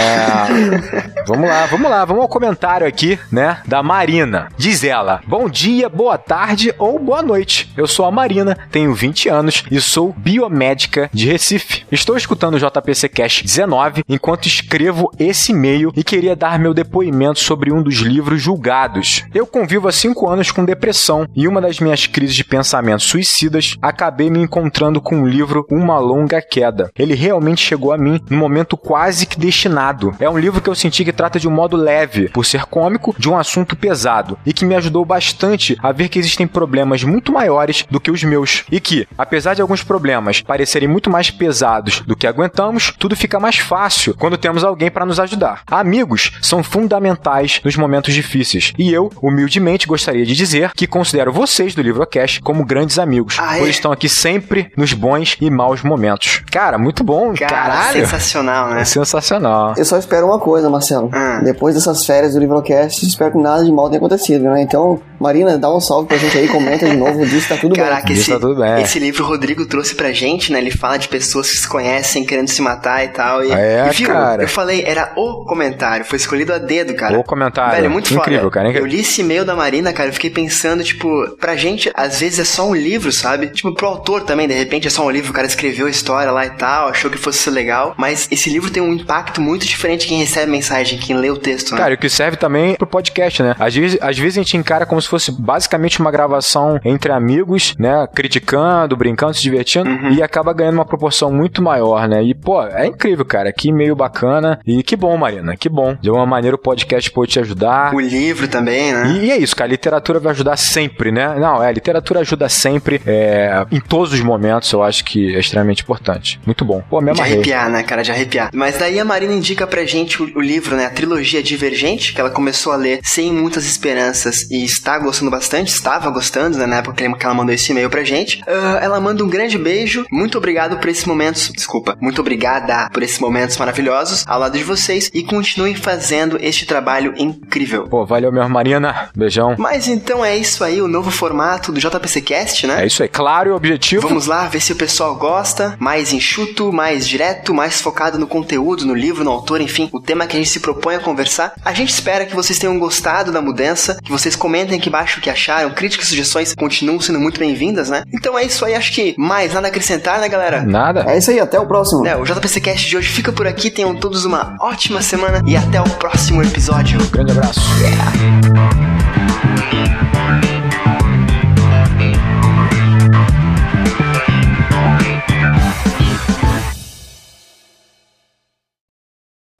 Vamos 1.26 1.48
lá, 1.48 1.66
vamos 1.66 1.90
lá, 1.90 2.04
vamos 2.04 2.22
ao 2.22 2.28
comentário 2.28 2.86
aqui, 2.86 3.18
né? 3.30 3.58
Da 3.66 3.82
Marina. 3.82 4.48
Diz 4.56 4.82
ela: 4.84 5.20
Bom 5.26 5.48
dia, 5.48 5.88
boa 5.88 6.16
tarde 6.18 6.74
ou 6.78 6.98
boa 6.98 7.22
noite. 7.22 7.70
Eu 7.76 7.86
sou 7.86 8.06
a 8.06 8.10
Marina, 8.10 8.56
tenho 8.70 8.94
20 8.94 9.28
anos 9.28 9.55
e 9.70 9.80
sou 9.80 10.14
biomédica 10.16 11.10
de 11.12 11.26
Recife. 11.26 11.84
Estou 11.90 12.16
escutando 12.16 12.54
o 12.54 12.58
JPC 12.58 13.08
Cash 13.08 13.42
19 13.42 14.04
enquanto 14.08 14.46
escrevo 14.46 15.10
esse 15.18 15.52
e-mail 15.52 15.92
e 15.96 16.02
queria 16.02 16.36
dar 16.36 16.58
meu 16.58 16.74
depoimento 16.74 17.38
sobre 17.38 17.72
um 17.72 17.82
dos 17.82 17.96
livros 17.96 18.40
julgados. 18.40 19.24
Eu 19.34 19.46
convivo 19.46 19.88
há 19.88 19.92
5 19.92 20.28
anos 20.28 20.50
com 20.50 20.64
depressão 20.64 21.26
e 21.34 21.46
uma 21.46 21.60
das 21.60 21.80
minhas 21.80 22.06
crises 22.06 22.36
de 22.36 22.44
pensamentos 22.44 23.06
suicidas 23.06 23.76
acabei 23.80 24.30
me 24.30 24.40
encontrando 24.40 25.00
com 25.00 25.22
o 25.22 25.28
livro 25.28 25.66
Uma 25.70 25.98
Longa 25.98 26.40
Queda. 26.42 26.90
Ele 26.98 27.14
realmente 27.14 27.62
chegou 27.62 27.92
a 27.92 27.98
mim 27.98 28.20
num 28.28 28.38
momento 28.38 28.76
quase 28.76 29.26
que 29.26 29.38
destinado. 29.38 30.14
É 30.18 30.28
um 30.28 30.38
livro 30.38 30.60
que 30.60 30.68
eu 30.68 30.74
senti 30.74 31.04
que 31.04 31.12
trata 31.12 31.38
de 31.38 31.48
um 31.48 31.52
modo 31.52 31.76
leve, 31.76 32.28
por 32.28 32.44
ser 32.44 32.64
cômico, 32.64 33.14
de 33.18 33.28
um 33.28 33.38
assunto 33.38 33.76
pesado 33.76 34.38
e 34.44 34.52
que 34.52 34.64
me 34.64 34.74
ajudou 34.74 35.04
bastante 35.04 35.76
a 35.82 35.92
ver 35.92 36.08
que 36.08 36.18
existem 36.18 36.46
problemas 36.46 37.02
muito 37.02 37.32
maiores 37.32 37.84
do 37.90 38.00
que 38.00 38.10
os 38.10 38.22
meus 38.22 38.64
e 38.70 38.80
que, 38.80 39.06
apesar 39.16 39.45
de 39.54 39.62
alguns 39.62 39.82
problemas 39.82 40.40
parecerem 40.40 40.88
muito 40.88 41.10
mais 41.10 41.30
pesados 41.30 42.00
do 42.00 42.16
que 42.16 42.26
aguentamos, 42.26 42.92
tudo 42.98 43.16
fica 43.16 43.38
mais 43.40 43.56
fácil 43.58 44.14
quando 44.18 44.36
temos 44.36 44.64
alguém 44.64 44.90
para 44.90 45.04
nos 45.06 45.18
ajudar. 45.20 45.62
Amigos 45.70 46.32
são 46.42 46.62
fundamentais 46.62 47.60
nos 47.64 47.76
momentos 47.76 48.14
difíceis 48.14 48.72
e 48.78 48.92
eu, 48.92 49.10
humildemente, 49.22 49.86
gostaria 49.86 50.24
de 50.24 50.34
dizer 50.34 50.70
que 50.74 50.86
considero 50.86 51.32
vocês 51.32 51.74
do 51.74 51.82
Livrocast 51.82 52.40
como 52.40 52.64
grandes 52.64 52.98
amigos, 52.98 53.36
Ah, 53.38 53.56
é? 53.56 53.58
pois 53.60 53.70
estão 53.70 53.92
aqui 53.92 54.08
sempre 54.08 54.70
nos 54.76 54.92
bons 54.92 55.36
e 55.40 55.50
maus 55.50 55.82
momentos. 55.82 56.42
Cara, 56.50 56.78
muito 56.78 57.02
bom, 57.04 57.34
Cara, 57.34 57.50
caralho. 57.50 58.00
sensacional, 58.00 58.70
né? 58.70 58.80
É 58.80 58.84
sensacional. 58.84 59.74
Eu 59.76 59.84
só 59.84 59.98
espero 59.98 60.26
uma 60.26 60.38
coisa, 60.38 60.68
Marcelo. 60.70 61.10
Ah. 61.12 61.40
Depois 61.42 61.74
dessas 61.74 62.04
férias 62.06 62.34
do 62.34 62.40
Livrocast, 62.40 63.04
espero 63.06 63.32
que 63.32 63.38
nada 63.38 63.64
de 63.64 63.70
mal 63.72 63.86
tenha 63.88 63.98
acontecido, 63.98 64.44
né? 64.44 64.62
Então, 64.62 65.00
Marina, 65.20 65.58
dá 65.58 65.72
um 65.74 65.80
salve 65.80 66.08
pra 66.08 66.16
gente 66.16 66.36
aí, 66.36 66.48
comenta 66.48 66.88
de 66.88 66.96
novo, 66.96 67.24
diz 67.26 67.44
que 67.46 67.54
tá 67.54 67.60
tudo 67.60 67.74
Caraca, 67.74 68.04
bem. 68.04 68.12
Isso 68.12 68.22
esse, 68.22 68.30
tá 68.32 68.38
tudo 68.38 68.60
bem. 68.60 68.82
esse 68.82 68.98
livro 68.98 69.24
Rodrigo 69.36 69.66
trouxe 69.66 69.94
pra 69.94 70.10
gente, 70.12 70.50
né? 70.52 70.58
Ele 70.58 70.70
fala 70.70 70.96
de 70.96 71.08
pessoas 71.08 71.50
que 71.50 71.56
se 71.58 71.68
conhecem, 71.68 72.24
querendo 72.24 72.48
se 72.48 72.60
matar 72.62 73.04
e 73.04 73.08
tal. 73.08 73.44
E, 73.44 73.52
É, 73.52 73.86
e 73.88 73.94
viu? 73.94 74.08
cara. 74.08 74.42
Eu 74.42 74.48
falei, 74.48 74.82
era 74.84 75.12
o 75.16 75.44
comentário, 75.44 76.04
foi 76.04 76.16
escolhido 76.16 76.52
a 76.52 76.58
dedo, 76.58 76.94
cara. 76.94 77.18
O 77.18 77.22
comentário. 77.24 77.72
Velho, 77.74 77.86
é 77.86 77.88
muito 77.88 78.12
Incrível, 78.12 78.40
foda. 78.44 78.50
cara, 78.52 78.68
incrível. 78.68 78.86
Eu 78.88 78.92
li 78.92 79.00
esse 79.00 79.20
e-mail 79.20 79.44
da 79.44 79.54
Marina, 79.54 79.92
cara, 79.92 80.08
eu 80.08 80.12
fiquei 80.12 80.30
pensando, 80.30 80.82
tipo, 80.82 81.08
pra 81.38 81.54
gente, 81.56 81.90
às 81.94 82.20
vezes 82.20 82.38
é 82.38 82.44
só 82.44 82.66
um 82.68 82.74
livro, 82.74 83.12
sabe? 83.12 83.48
Tipo, 83.48 83.74
pro 83.74 83.86
autor 83.86 84.22
também, 84.22 84.48
de 84.48 84.54
repente 84.54 84.86
é 84.86 84.90
só 84.90 85.04
um 85.04 85.10
livro, 85.10 85.30
o 85.30 85.34
cara 85.34 85.46
escreveu 85.46 85.86
a 85.86 85.90
história 85.90 86.30
lá 86.32 86.46
e 86.46 86.50
tal, 86.50 86.88
achou 86.88 87.10
que 87.10 87.18
fosse 87.18 87.48
legal. 87.50 87.94
Mas 87.96 88.26
esse 88.30 88.48
livro 88.50 88.70
tem 88.70 88.82
um 88.82 88.92
impacto 88.92 89.40
muito 89.40 89.66
diferente 89.66 90.00
de 90.02 90.06
quem 90.08 90.18
recebe 90.18 90.46
a 90.46 90.52
mensagem, 90.52 90.98
quem 90.98 91.16
lê 91.16 91.30
o 91.30 91.36
texto, 91.36 91.72
né? 91.72 91.78
Cara, 91.78 91.94
o 91.94 91.98
que 91.98 92.08
serve 92.08 92.36
também 92.36 92.74
pro 92.76 92.86
podcast, 92.86 93.42
né? 93.42 93.54
Às 93.58 93.74
vezes, 93.74 93.98
às 94.00 94.18
vezes 94.18 94.38
a 94.38 94.42
gente 94.42 94.56
encara 94.56 94.86
como 94.86 95.00
se 95.00 95.08
fosse 95.08 95.30
basicamente 95.30 96.00
uma 96.00 96.10
gravação 96.10 96.80
entre 96.84 97.12
amigos, 97.12 97.74
né? 97.78 98.06
Criticando, 98.14 98.96
brincando, 98.96 99.25
se 99.34 99.42
divertindo, 99.42 99.88
Uhum. 99.90 100.12
e 100.12 100.22
acaba 100.22 100.52
ganhando 100.52 100.74
uma 100.74 100.84
proporção 100.84 101.30
muito 101.32 101.62
maior, 101.62 102.08
né? 102.08 102.22
E, 102.22 102.34
pô, 102.34 102.62
é 102.62 102.86
incrível, 102.86 103.24
cara. 103.24 103.52
Que 103.52 103.72
meio 103.72 103.94
bacana. 103.96 104.58
E 104.66 104.82
que 104.82 104.96
bom, 104.96 105.16
Marina, 105.16 105.56
que 105.56 105.68
bom. 105.68 105.96
De 106.00 106.08
alguma 106.08 106.26
maneira 106.26 106.54
o 106.54 106.58
podcast 106.58 107.10
pode 107.10 107.32
te 107.32 107.40
ajudar. 107.40 107.94
O 107.94 108.00
livro 108.00 108.48
também, 108.48 108.92
né? 108.92 109.08
E, 109.12 109.26
e 109.26 109.30
é 109.30 109.36
isso, 109.38 109.54
cara. 109.56 109.70
Literatura 109.70 110.18
vai 110.20 110.32
ajudar 110.32 110.56
sempre, 110.56 111.10
né? 111.12 111.34
Não, 111.38 111.62
é, 111.62 111.72
literatura 111.72 112.20
ajuda 112.20 112.48
sempre, 112.48 113.00
é, 113.06 113.64
em 113.70 113.80
todos 113.80 114.12
os 114.12 114.20
momentos, 114.20 114.70
eu 114.72 114.82
acho 114.82 115.04
que 115.04 115.34
é 115.34 115.38
extremamente 115.38 115.82
importante. 115.82 116.40
Muito 116.46 116.64
bom. 116.64 116.82
Pô, 116.88 117.00
me 117.00 117.12
De 117.12 117.20
arrepiar, 117.20 117.68
né, 117.70 117.82
cara? 117.82 118.02
De 118.02 118.10
arrepiar. 118.10 118.50
Mas 118.52 118.78
daí 118.78 118.98
a 118.98 119.04
Marina 119.04 119.32
indica 119.32 119.66
pra 119.66 119.84
gente 119.84 120.22
o, 120.22 120.30
o 120.36 120.40
livro, 120.40 120.76
né? 120.76 120.86
A 120.86 120.90
trilogia 120.90 121.42
Divergente, 121.42 122.12
que 122.12 122.20
ela 122.20 122.30
começou 122.30 122.72
a 122.72 122.76
ler 122.76 123.00
sem 123.02 123.32
muitas 123.32 123.64
esperanças 123.66 124.50
e 124.50 124.64
está 124.64 124.98
gostando 124.98 125.30
bastante, 125.30 125.68
estava 125.68 126.10
gostando, 126.10 126.58
né? 126.58 126.66
Na 126.66 126.76
época 126.76 126.96
que 127.16 127.24
ela 127.26 127.34
mandou 127.34 127.54
esse 127.54 127.70
e-mail 127.72 127.88
pra 127.90 128.04
gente. 128.04 128.42
Ah, 128.46 128.78
ela 128.82 129.00
manda 129.00 129.15
um 129.24 129.28
grande 129.28 129.58
beijo. 129.58 130.04
Muito 130.10 130.38
obrigado 130.38 130.78
por 130.78 130.88
esses 130.88 131.04
momentos. 131.04 131.50
Desculpa. 131.54 131.96
Muito 132.00 132.20
obrigada 132.20 132.88
por 132.90 133.02
esses 133.02 133.18
momentos 133.18 133.56
maravilhosos 133.56 134.24
ao 134.26 134.40
lado 134.40 134.56
de 134.56 134.64
vocês 134.64 135.10
e 135.12 135.22
continuem 135.22 135.74
fazendo 135.74 136.38
este 136.40 136.66
trabalho 136.66 137.14
incrível. 137.16 137.84
Pô, 137.88 138.04
valeu 138.04 138.32
mesmo, 138.32 138.50
Marina. 138.50 139.10
Beijão. 139.14 139.56
Mas 139.58 139.88
então 139.88 140.24
é 140.24 140.36
isso 140.36 140.62
aí, 140.64 140.80
o 140.80 140.88
novo 140.88 141.10
formato 141.10 141.72
do 141.72 141.80
JPCcast, 141.80 142.66
né? 142.66 142.82
É 142.82 142.86
isso 142.86 143.02
aí. 143.02 143.08
Claro 143.08 143.50
e 143.50 143.52
objetivo. 143.52 144.08
Vamos 144.08 144.26
lá 144.26 144.46
ver 144.46 144.60
se 144.60 144.72
o 144.72 144.76
pessoal 144.76 145.14
gosta. 145.16 145.76
Mais 145.78 146.12
enxuto, 146.12 146.72
mais 146.72 147.06
direto, 147.06 147.54
mais 147.54 147.80
focado 147.80 148.18
no 148.18 148.26
conteúdo, 148.26 148.86
no 148.86 148.94
livro, 148.94 149.24
no 149.24 149.30
autor, 149.30 149.60
enfim, 149.60 149.88
o 149.92 150.00
tema 150.00 150.26
que 150.26 150.36
a 150.36 150.38
gente 150.38 150.50
se 150.50 150.60
propõe 150.60 150.96
a 150.96 151.00
conversar. 151.00 151.52
A 151.64 151.72
gente 151.72 151.90
espera 151.90 152.26
que 152.26 152.34
vocês 152.34 152.58
tenham 152.58 152.78
gostado 152.78 153.32
da 153.32 153.40
mudança, 153.40 153.98
que 154.02 154.10
vocês 154.10 154.36
comentem 154.36 154.78
aqui 154.78 154.88
embaixo 154.88 155.18
o 155.18 155.22
que 155.22 155.30
acharam. 155.30 155.70
Críticas 155.70 156.06
e 156.06 156.10
sugestões 156.10 156.54
continuam 156.54 157.00
sendo 157.00 157.20
muito 157.20 157.38
bem-vindas, 157.38 157.90
né? 157.90 158.02
Então 158.12 158.38
é 158.38 158.44
isso 158.44 158.64
aí, 158.64 158.74
acho 158.74 158.92
que 158.92 159.05
mais 159.18 159.52
nada 159.52 159.66
a 159.66 159.70
acrescentar, 159.70 160.20
né, 160.20 160.28
galera? 160.28 160.62
Nada. 160.62 161.04
É 161.08 161.18
isso 161.18 161.30
aí, 161.30 161.38
até 161.38 161.58
o 161.60 161.66
próximo. 161.66 162.06
É, 162.06 162.16
o 162.16 162.24
JPCcast 162.24 162.88
de 162.88 162.96
hoje 162.96 163.08
fica 163.08 163.32
por 163.32 163.46
aqui. 163.46 163.70
Tenham 163.70 163.94
todos 163.94 164.24
uma 164.24 164.56
ótima 164.60 165.02
semana 165.02 165.42
e 165.46 165.56
até 165.56 165.80
o 165.80 165.88
próximo 165.90 166.42
episódio. 166.42 166.98
Grande 167.10 167.32
abraço. 167.32 167.60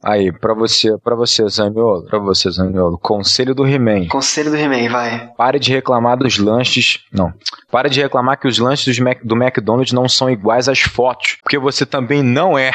Aí, 0.09 0.31
pra 0.31 0.55
você, 0.55 0.97
pra 0.99 1.16
você, 1.16 1.49
Zaniolo, 1.49 2.05
pra 2.05 2.21
você, 2.21 2.49
Zaniolo, 2.49 2.97
conselho 2.97 3.57
do 3.57 3.66
He-Man. 3.66 4.07
Conselho 4.07 4.51
do 4.53 4.57
He-Man, 4.57 4.88
vai. 4.88 5.31
Pare 5.37 5.59
de 5.59 5.73
reclamar 5.73 6.16
dos 6.16 6.38
lanches. 6.38 7.01
Não. 7.12 7.33
Pare 7.73 7.90
de 7.90 8.01
reclamar 8.01 8.38
que 8.38 8.47
os 8.47 8.57
lanches 8.59 8.85
dos 8.85 8.99
Mac- 9.01 9.25
do 9.25 9.35
McDonald's 9.35 9.92
não 9.92 10.09
são 10.09 10.31
iguais 10.31 10.69
às 10.69 10.79
fotos. 10.81 11.38
Porque 11.42 11.59
você 11.59 11.85
também 11.85 12.23
não 12.23 12.57
é. 12.57 12.71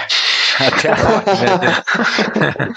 Até 0.60 0.92
a 0.92 0.96
próxima. 0.96 2.72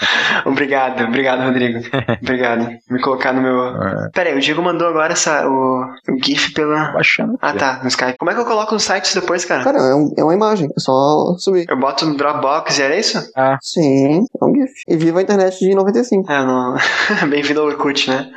obrigado, 0.45 1.03
obrigado, 1.03 1.43
Rodrigo. 1.43 1.79
Obrigado. 2.21 2.67
Me 2.89 3.01
colocar 3.01 3.33
no 3.33 3.41
meu. 3.41 3.65
É. 3.65 4.09
Pera 4.13 4.29
aí, 4.29 4.35
o 4.37 4.39
Diego 4.39 4.61
mandou 4.61 4.87
agora 4.87 5.13
essa, 5.13 5.47
o, 5.47 5.83
o 6.09 6.23
GIF 6.23 6.53
pela. 6.53 6.91
Baixando. 6.93 7.37
Ah 7.41 7.53
tá, 7.53 7.79
no 7.81 7.87
Skype. 7.87 8.17
Como 8.17 8.31
é 8.31 8.33
que 8.33 8.39
eu 8.39 8.45
coloco 8.45 8.73
no 8.73 8.79
site 8.79 9.13
depois, 9.13 9.45
cara? 9.45 9.63
Cara, 9.63 9.77
é, 9.77 9.95
um- 9.95 10.13
é 10.17 10.23
uma 10.23 10.33
imagem, 10.33 10.67
é 10.75 10.79
só 10.79 11.35
subir. 11.37 11.65
Eu 11.69 11.77
boto 11.79 12.05
no 12.05 12.15
Dropbox 12.15 12.77
e 12.77 12.81
era 12.81 12.95
isso? 12.97 13.19
Ah, 13.35 13.57
Sim, 13.61 14.25
é 14.41 14.45
um 14.45 14.53
GIF. 14.53 14.71
E 14.87 14.97
viva 14.97 15.19
a 15.19 15.23
internet 15.23 15.59
de 15.59 15.73
95. 15.75 16.31
É, 16.31 16.45
não. 16.45 16.75
Bem-vindo 17.29 17.61
ao 17.61 17.67
Orkut, 17.67 18.09
né? 18.09 18.29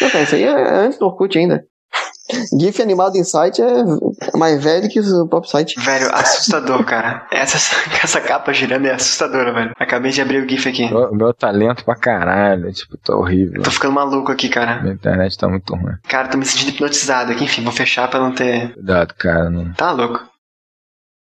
Não, 0.00 0.10
cara, 0.10 0.24
isso 0.24 0.34
aí 0.34 0.44
é 0.44 0.50
antes 0.74 0.98
do 0.98 1.06
Orkut 1.06 1.36
ainda. 1.38 1.64
GIF 2.58 2.80
animado 2.82 3.16
em 3.16 3.24
site 3.24 3.62
é 3.62 3.84
mais 4.36 4.62
velho 4.62 4.88
que 4.88 5.00
o 5.00 5.26
próprio 5.26 5.50
site. 5.50 5.78
Velho, 5.80 6.14
assustador, 6.14 6.84
cara. 6.84 7.26
Essa, 7.30 7.56
essa 8.02 8.20
capa 8.20 8.52
girando 8.52 8.86
é 8.86 8.94
assustadora, 8.94 9.52
velho. 9.52 9.72
Acabei 9.78 10.10
de 10.10 10.20
abrir 10.20 10.44
o 10.44 10.48
GIF 10.48 10.68
aqui. 10.68 10.84
O 10.92 11.14
meu 11.14 11.32
talento 11.32 11.84
pra 11.84 11.96
caralho, 11.96 12.72
tipo, 12.72 12.96
tá 12.98 13.14
horrível. 13.14 13.62
Tô 13.62 13.70
ficando 13.70 13.94
maluco 13.94 14.30
aqui, 14.30 14.48
cara. 14.48 14.80
Minha 14.82 14.94
internet 14.94 15.36
tá 15.36 15.48
muito 15.48 15.74
ruim. 15.74 15.94
Cara, 16.08 16.28
tô 16.28 16.38
me 16.38 16.44
sentindo 16.44 16.70
hipnotizado 16.70 17.32
aqui. 17.32 17.44
Enfim, 17.44 17.62
vou 17.62 17.72
fechar 17.72 18.08
pra 18.08 18.20
não 18.20 18.32
ter. 18.32 18.72
Cuidado, 18.74 19.14
cara. 19.14 19.50
Não... 19.50 19.72
Tá 19.72 19.92
louco. 19.92 20.37